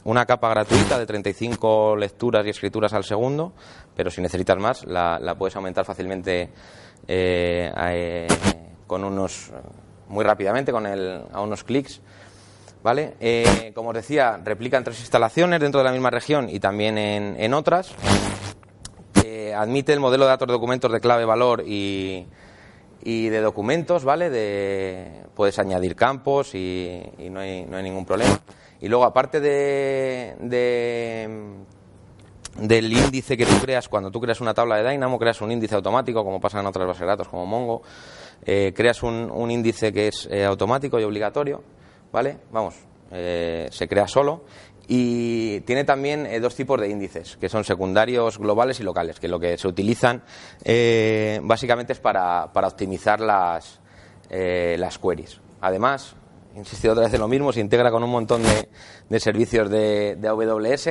[0.04, 3.54] una, capa gratuita de 35 lecturas y escrituras al segundo,
[3.96, 6.50] pero si necesitas más, la, puedes aumentar fácilmente
[7.08, 8.28] eh, eh,
[8.88, 9.52] con unos
[10.10, 12.02] muy rápidamente, con el, a unos clics.
[12.84, 13.14] ¿Vale?
[13.76, 17.36] como os decía, replica en tres instalaciones dentro de la misma región y también en,
[17.40, 17.94] en otras
[19.54, 22.26] admite el modelo de datos de documentos de clave valor y,
[23.04, 24.30] de documentos, ¿vale?
[24.30, 28.40] De, puedes añadir campos y, no, hay, no, hay, ningún problema.
[28.80, 30.36] Y luego, aparte de,
[32.58, 35.76] del índice que tú creas, cuando tú creas una tabla de Dynamo, creas un índice
[35.76, 37.82] automático, como pasa en otras bases de datos como Mongo,
[38.44, 41.64] eh, creas un, índice que es eh, automático y obligatorio,
[42.12, 42.38] ¿vale?
[42.52, 42.76] Vamos,
[43.12, 44.44] eh, se crea solo
[44.88, 49.28] y tiene también eh, dos tipos de índices, que son secundarios globales y locales, que
[49.28, 50.24] lo que se utilizan
[50.64, 53.80] eh, básicamente es para, optimizar las,
[54.30, 55.40] eh, las queries.
[55.62, 56.16] Además,
[56.56, 58.70] insisto otra vez en lo mismo, se integra con un montón de,
[59.10, 60.90] de servicios de AWS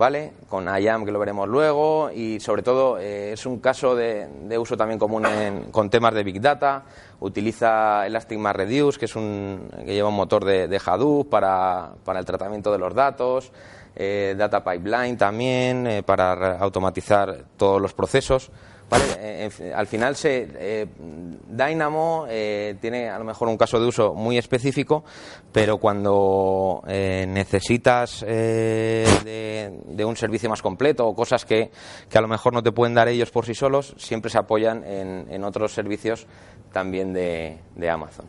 [0.00, 0.32] ¿vale?
[0.48, 4.26] Con IAM, que lo veremos luego, y sobre todo eh, es un caso de,
[4.58, 5.24] uso también común
[5.70, 6.84] con temas de Big Data.
[7.20, 12.72] Utiliza Elastic MapReduce, que, es un, que lleva un motor de, Hadoop para, el tratamiento
[12.72, 13.52] de los datos.
[13.94, 18.50] Eh, data Pipeline también, eh, para automatizar todos los procesos.
[18.92, 24.14] Eh, al final se, eh, Dynamo eh, tiene a lo mejor un caso de uso
[24.14, 25.04] muy específico,
[25.52, 31.70] pero cuando necesitas de, un servicio más completo o cosas que,
[32.12, 35.44] a lo mejor no te pueden dar ellos por sí solos, siempre se apoyan en,
[35.44, 36.26] otros servicios
[36.72, 38.26] también de, Amazon.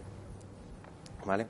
[1.26, 1.48] ¿Vale?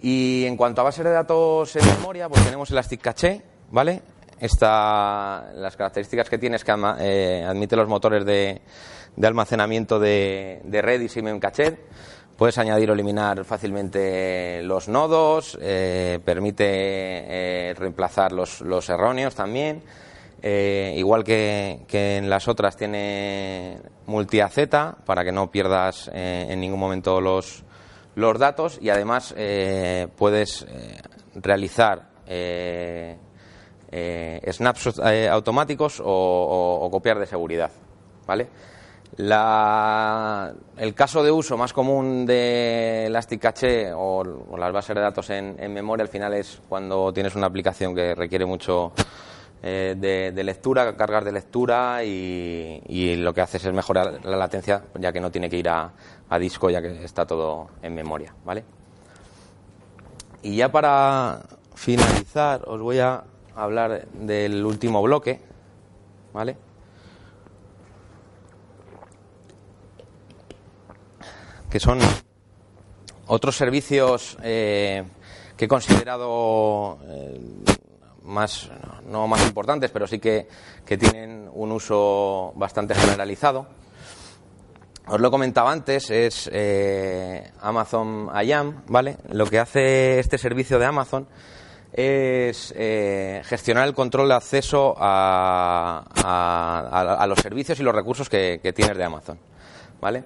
[0.00, 4.02] Y en cuanto a base de datos en memoria, pues tenemos Elastic Cache, ¿vale?
[4.40, 8.60] Esta, las características que tiene es que eh, admite los motores de,
[9.22, 11.74] almacenamiento de, Redis y Memcached.
[12.36, 19.82] Puedes añadir o eliminar fácilmente los nodos, eh, permite eh, reemplazar los, erróneos también.
[20.40, 27.64] igual que, en las otras tiene multi-AZ para que no pierdas en ningún momento los,
[28.14, 29.34] los datos y además
[30.16, 30.64] puedes
[31.34, 32.06] realizar
[33.90, 37.70] eh, snapshots eh, automáticos o, copiar de seguridad.
[38.26, 38.48] ¿Vale?
[39.16, 44.22] el caso de uso más común de Elastic Cache o,
[44.56, 48.44] las bases de datos en, memoria al final es cuando tienes una aplicación que requiere
[48.44, 48.92] mucho
[49.62, 55.10] eh, de, lectura, cargas de lectura y, lo que haces es mejorar la latencia ya
[55.10, 55.90] que no tiene que ir a,
[56.28, 58.62] a disco ya que está todo en memoria, ¿vale?
[60.42, 61.40] Y ya para
[61.74, 63.24] finalizar os voy a
[63.62, 65.40] hablar del último bloque,
[66.32, 66.56] ¿vale?
[71.70, 71.98] Que son
[73.26, 75.04] otros servicios eh,
[75.56, 77.40] que he considerado eh,
[78.22, 78.70] más,
[79.06, 80.48] no más importantes, pero sí que,
[80.86, 83.66] que tienen un uso bastante generalizado
[85.10, 89.16] os lo comentaba antes, es eh, Amazon IAM, ¿vale?
[89.30, 91.26] Lo que hace este servicio de Amazon
[91.92, 96.04] es eh, gestionar el control de acceso a,
[97.26, 99.38] los servicios y los recursos que, tienes de Amazon,
[100.00, 100.24] ¿vale?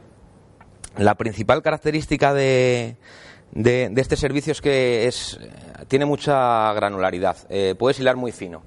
[0.99, 2.97] La principal característica de,
[3.55, 5.39] este servicio es que es,
[5.89, 8.63] tiene mucha granularidad, eh, puedes hilar muy fino.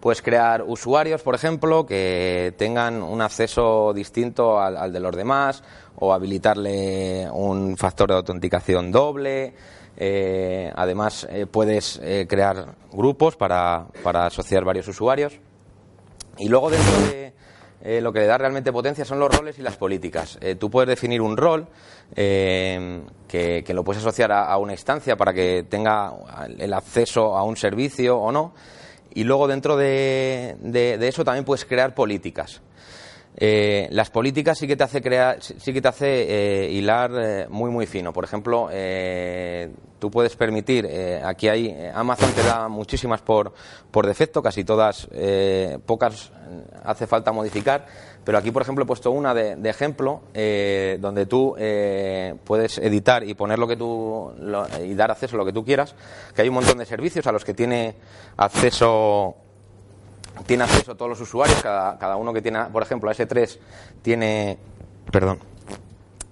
[0.00, 5.62] Puedes crear usuarios, por ejemplo, que tengan un acceso distinto al, de los demás
[5.96, 9.52] o habilitarle un factor de autenticación doble.
[9.96, 15.38] Eh, además, eh, puedes eh, crear grupos para, asociar varios usuarios.
[16.38, 19.76] Y luego dentro de lo que le da realmente potencia son los roles y las
[19.76, 20.38] políticas.
[20.58, 21.66] tú puedes definir un rol
[22.14, 26.12] que, que, lo puedes asociar a, una instancia para que tenga
[26.58, 28.52] el acceso a un servicio o no
[29.12, 30.56] y luego dentro de,
[31.02, 32.62] eso también puedes crear políticas.
[33.36, 37.46] Eh, las políticas sí que te hace crear, sí que te hace eh, hilar eh,
[37.48, 38.12] muy muy fino.
[38.12, 38.68] Por ejemplo,
[39.98, 40.88] tú puedes permitir,
[41.24, 43.52] aquí hay Amazon te da muchísimas por,
[43.90, 45.08] por defecto, casi todas,
[45.86, 46.32] pocas
[46.84, 47.86] hace falta modificar
[48.24, 51.54] pero aquí, por ejemplo, he puesto una de, ejemplo donde tú
[52.44, 54.32] puedes editar y poner lo que tú
[54.82, 55.94] y dar acceso a lo que tú quieras.
[56.34, 57.94] Que hay un montón de servicios a los que tiene
[58.36, 59.36] acceso
[60.46, 61.62] tiene acceso todos los usuarios.
[61.62, 63.58] Cada, cada uno que tiene, por ejemplo, a S3
[64.02, 64.58] tiene,
[65.10, 65.38] perdón,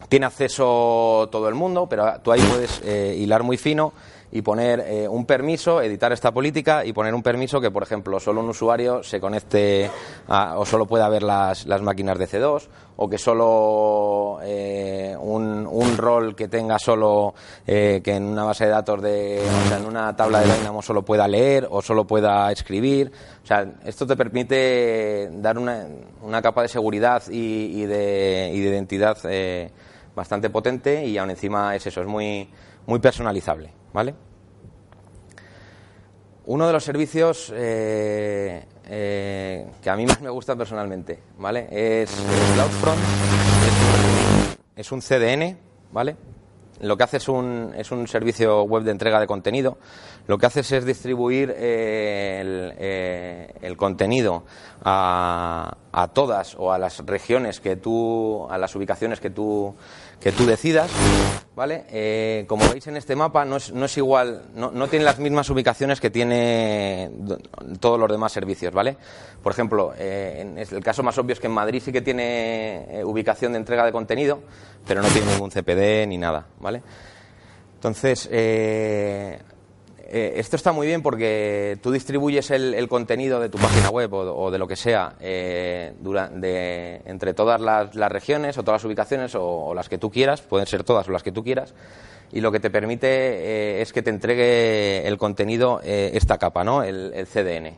[0.09, 3.92] tiene acceso todo el mundo, pero tú ahí puedes eh, hilar muy fino
[4.30, 8.20] y poner eh, un permiso, editar esta política y poner un permiso que, por ejemplo,
[8.20, 9.90] solo un usuario se conecte
[10.28, 15.97] o solo pueda ver las, las máquinas de C2 o que solo eh, un, un,
[15.97, 17.35] rol que tenga solo
[17.66, 20.83] eh, que en una base de datos de o sea, en una tabla de Dynamo
[20.83, 23.12] solo pueda leer o solo pueda escribir.
[23.43, 25.87] O sea, esto te permite dar una,
[26.23, 29.19] una capa de seguridad y, de, y de identidad
[30.14, 32.49] bastante potente y aún encima es eso, es muy,
[32.87, 33.73] muy personalizable.
[33.93, 34.14] ¿vale?
[36.47, 41.69] Uno de los servicios eh, eh, que a mí más me gusta personalmente, ¿vale?
[41.71, 42.11] Es
[42.55, 43.01] CloudFront,
[44.79, 45.59] es un, CDN,
[45.91, 46.16] ¿vale?
[46.81, 49.76] Lo que hace es un, es un servicio web de entrega de contenido.
[50.29, 54.45] Lo que hace es distribuir eh, el, contenido
[54.85, 59.74] a, a, todas o a las regiones que tú, a las ubicaciones que tú,
[60.21, 60.91] que tú decidas
[61.59, 61.87] ¿vale?
[61.91, 65.19] Eh, como veis en este mapa, no es, no es igual, no, no, tiene las
[65.19, 67.11] mismas ubicaciones que tiene
[67.81, 68.97] todos los demás servicios, ¿vale?
[69.43, 73.05] Por ejemplo, eh, el caso más obvio es que en Madrid sí que tiene eh,
[73.05, 74.39] ubicación de entrega de contenido,
[74.87, 76.81] pero no tiene ningún CPD ni nada, ¿vale?
[77.75, 79.41] Entonces, eh,
[80.11, 84.59] esto está muy bien porque tú distribuyes el, contenido de tu página web o, de
[84.59, 85.92] lo que sea eh,
[87.04, 90.84] entre todas las, regiones o todas las ubicaciones o, las que tú quieras, pueden ser
[90.84, 91.74] todas o las que tú quieras,
[92.32, 96.82] y lo que te permite eh, es que te entregue el contenido esta capa, ¿no?
[96.82, 97.76] el, CDN.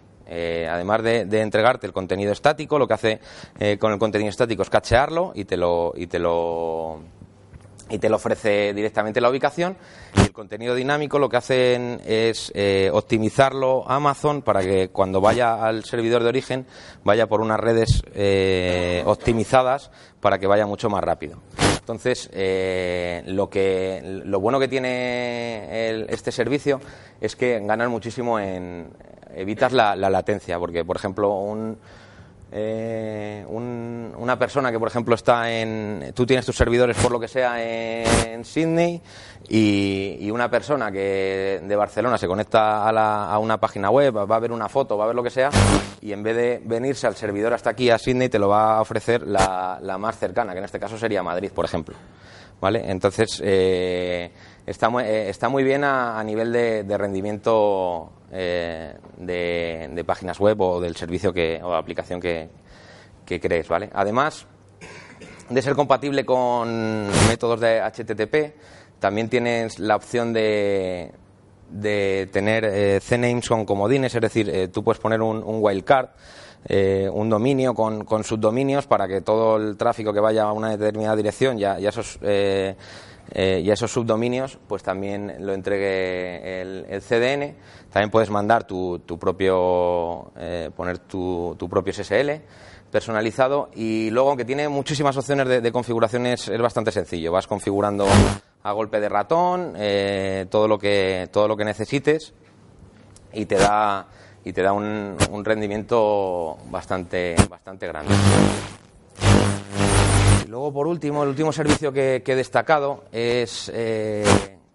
[0.68, 3.20] además de, de, entregarte el contenido estático, lo que hace
[3.80, 7.00] con el contenido estático es cachearlo y te lo, y te lo
[7.90, 9.76] y te lo ofrece directamente la ubicación.
[10.16, 15.64] Y el contenido dinámico lo que hacen es eh, optimizarlo Amazon para que cuando vaya
[15.66, 16.66] al servidor de origen
[17.04, 21.40] vaya por unas redes eh, optimizadas para que vaya mucho más rápido.
[21.78, 26.80] Entonces, eh, lo, que, lo bueno que tiene este servicio
[27.20, 28.90] es que ganan muchísimo en
[29.34, 31.78] evitas la latencia, porque, por ejemplo, un,
[32.52, 36.12] eh, una persona que, por ejemplo, está en.
[36.14, 39.00] Tú tienes tus servidores, por lo que sea, en, Sydney,
[39.48, 44.50] y, una persona que de Barcelona se conecta a, una página web, va a ver
[44.50, 45.50] una foto, va a ver lo que sea,
[46.00, 48.80] y en vez de venirse al servidor hasta aquí, a Sydney, te lo va a
[48.80, 51.94] ofrecer la, más cercana, que en este caso sería Madrid, por ejemplo.
[52.60, 52.90] ¿Vale?
[52.90, 54.30] Entonces, eh,
[54.66, 60.80] está, muy, eh, está muy bien a, nivel de rendimiento eh, de, páginas web o
[60.80, 62.48] del servicio que, o aplicación que,
[63.24, 63.90] crees, ¿vale?
[63.92, 64.46] Además,
[65.48, 68.54] de ser compatible con métodos de HTTP.
[68.98, 71.12] También tienes la opción de,
[71.70, 76.10] de tener eh, CNAMES con comodines, es decir, eh, tú puedes poner un wildcard,
[76.66, 81.16] eh, un dominio con, subdominios para que todo el tráfico que vaya a una determinada
[81.16, 82.76] dirección ya, ya esos eh,
[83.32, 87.56] eh, y esos subdominios pues también lo entregue el, CDN.
[87.90, 90.32] También puedes mandar tu, propio,
[90.76, 92.42] poner tu, propio SSL
[92.90, 97.32] personalizado y luego aunque tiene muchísimas opciones de, de configuraciones es bastante sencillo.
[97.32, 98.06] Vas configurando
[98.62, 99.74] a golpe de ratón
[100.50, 102.34] todo lo que todo lo que necesites
[103.32, 104.06] y te da
[104.44, 108.14] y te da un, un rendimiento bastante bastante grande.
[110.44, 114.24] Y luego, por último, el último servicio que, que he destacado es eh,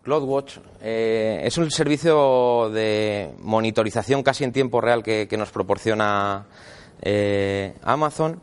[0.06, 0.60] CloudWatch.
[0.82, 6.46] Eh, es un servicio de monitorización casi en tiempo real que, nos proporciona
[7.02, 8.40] eh, Amazon.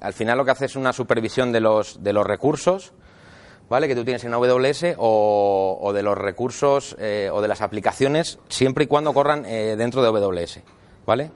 [0.00, 2.92] Al final lo que hace es una supervisión de los, de los recursos
[3.68, 3.88] ¿vale?
[3.88, 8.84] que tú tienes en AWS o, de los recursos eh, o de las aplicaciones siempre
[8.84, 10.60] y cuando corran eh, dentro de AWS.
[11.06, 11.30] ¿vale?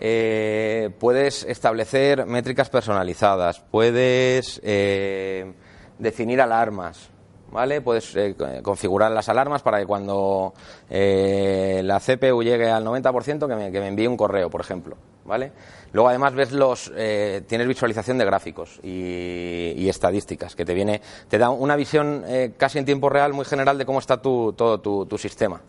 [0.00, 5.52] Eh, puedes establecer métricas personalizadas, puedes eh,
[5.98, 7.10] definir alarmas,
[7.50, 7.80] ¿vale?
[7.80, 10.54] Puedes eh, configurar las alarmas para que cuando
[10.88, 14.96] eh, la CPU llegue al 90% que que me, envíe un correo, por ejemplo,
[15.28, 15.52] ¿vale?
[15.92, 21.38] Luego además ves los, eh, tienes visualización de gráficos y, estadísticas que te viene, te
[21.38, 24.80] da una visión eh, casi en tiempo real muy general de cómo está tu, todo
[24.80, 25.60] tu, sistema.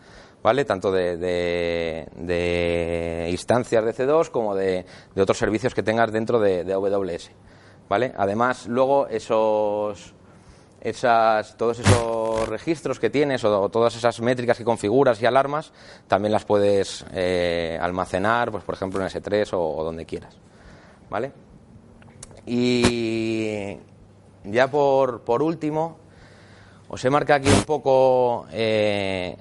[0.41, 0.66] ¿vale?
[0.66, 2.07] Tanto de,
[3.30, 7.32] instancias de C2 como de, de, otros servicios que tengas dentro de, de AWS,
[7.88, 8.14] ¿vale?
[8.18, 10.14] Además, luego esos,
[10.82, 15.71] esas, todos esos registros que tienes o, todas esas métricas que configuras y alarmas
[16.07, 20.38] también las puedes eh, almacenar, pues por ejemplo en S3 o, donde quieras,
[21.09, 21.32] ¿vale?
[22.45, 23.77] Y
[24.45, 25.97] ya por, por último,
[26.88, 29.38] os he marcado aquí un poco eh,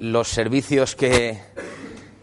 [0.00, 1.38] los servicios que,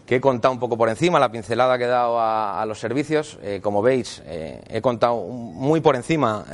[0.05, 3.39] que, he contado un poco por encima, la pincelada que he dado a, los servicios.
[3.41, 6.45] Eh, como veis, he contado muy por encima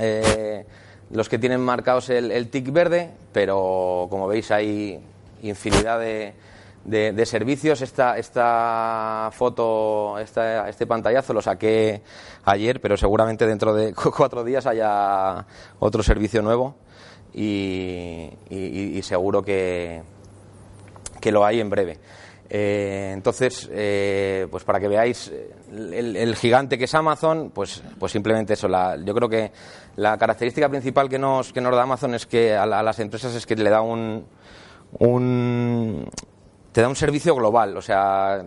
[1.12, 5.00] los que tienen marcados el, el, tic verde, pero como veis hay
[5.42, 6.34] infinidad de,
[6.86, 7.82] de, servicios.
[7.82, 12.02] Esta, esta foto, esta, este pantallazo lo saqué
[12.46, 15.46] ayer, pero seguramente dentro de cuatro días haya
[15.80, 16.76] otro servicio nuevo
[17.34, 20.02] y seguro que
[21.20, 21.98] que lo hay en breve.
[22.52, 25.32] Eh, entonces, eh, pues para que veáis
[25.72, 28.68] el, el, gigante que es Amazon, pues, pues simplemente eso.
[28.68, 29.52] La, yo creo que
[30.00, 33.46] la característica principal que nos, que nos da Amazon es que a, las empresas es
[33.46, 34.26] que le da un,
[34.98, 36.10] un
[36.72, 38.42] te da un servicio global, o sea,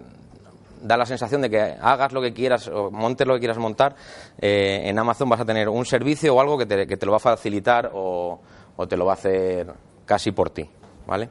[0.80, 3.94] da la sensación de que hagas lo que quieras o montes lo que quieras montar,
[4.40, 7.12] eh, en Amazon vas a tener un servicio o algo que te, que te lo
[7.12, 8.40] va a facilitar o,
[8.74, 9.70] o te lo va a hacer
[10.06, 10.66] casi por ti,
[11.06, 11.28] ¿vale?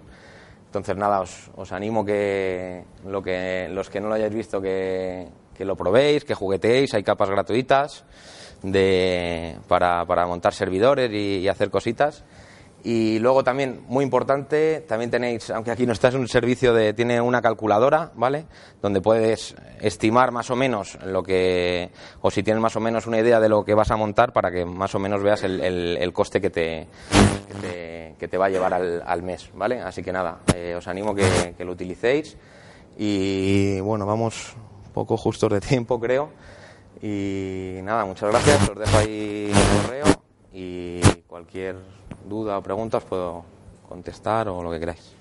[0.68, 5.28] Entonces, nada, os, os animo que, lo que los que no lo hayáis visto que,
[5.56, 8.06] que lo probéis, que jugueteéis, hay capas gratuitas
[8.64, 12.24] de, para, para montar servidores y, y, hacer cositas.
[12.84, 16.94] Y luego también, muy importante, también tenéis, aunque aquí no está, es un servicio de,
[16.94, 18.46] tiene una calculadora, ¿vale?
[18.82, 21.92] Donde puedes estimar más o menos lo que,
[22.22, 24.50] o si tienes más o menos una idea de lo que vas a montar para
[24.50, 26.88] que más o menos veas el, el, el coste que te,
[28.22, 29.82] que te va a llevar al, al mes, ¿vale?
[29.82, 32.38] Así que nada, eh, os animo que, lo utilicéis
[32.98, 34.56] y bueno, vamos
[34.94, 36.30] poco justos de tiempo, creo.
[37.02, 40.06] Y nada, muchas gracias, os dejo ahí el correo
[40.54, 41.76] y cualquier
[42.28, 43.44] duda o pregunta os puedo
[43.88, 45.21] contestar o lo que queráis.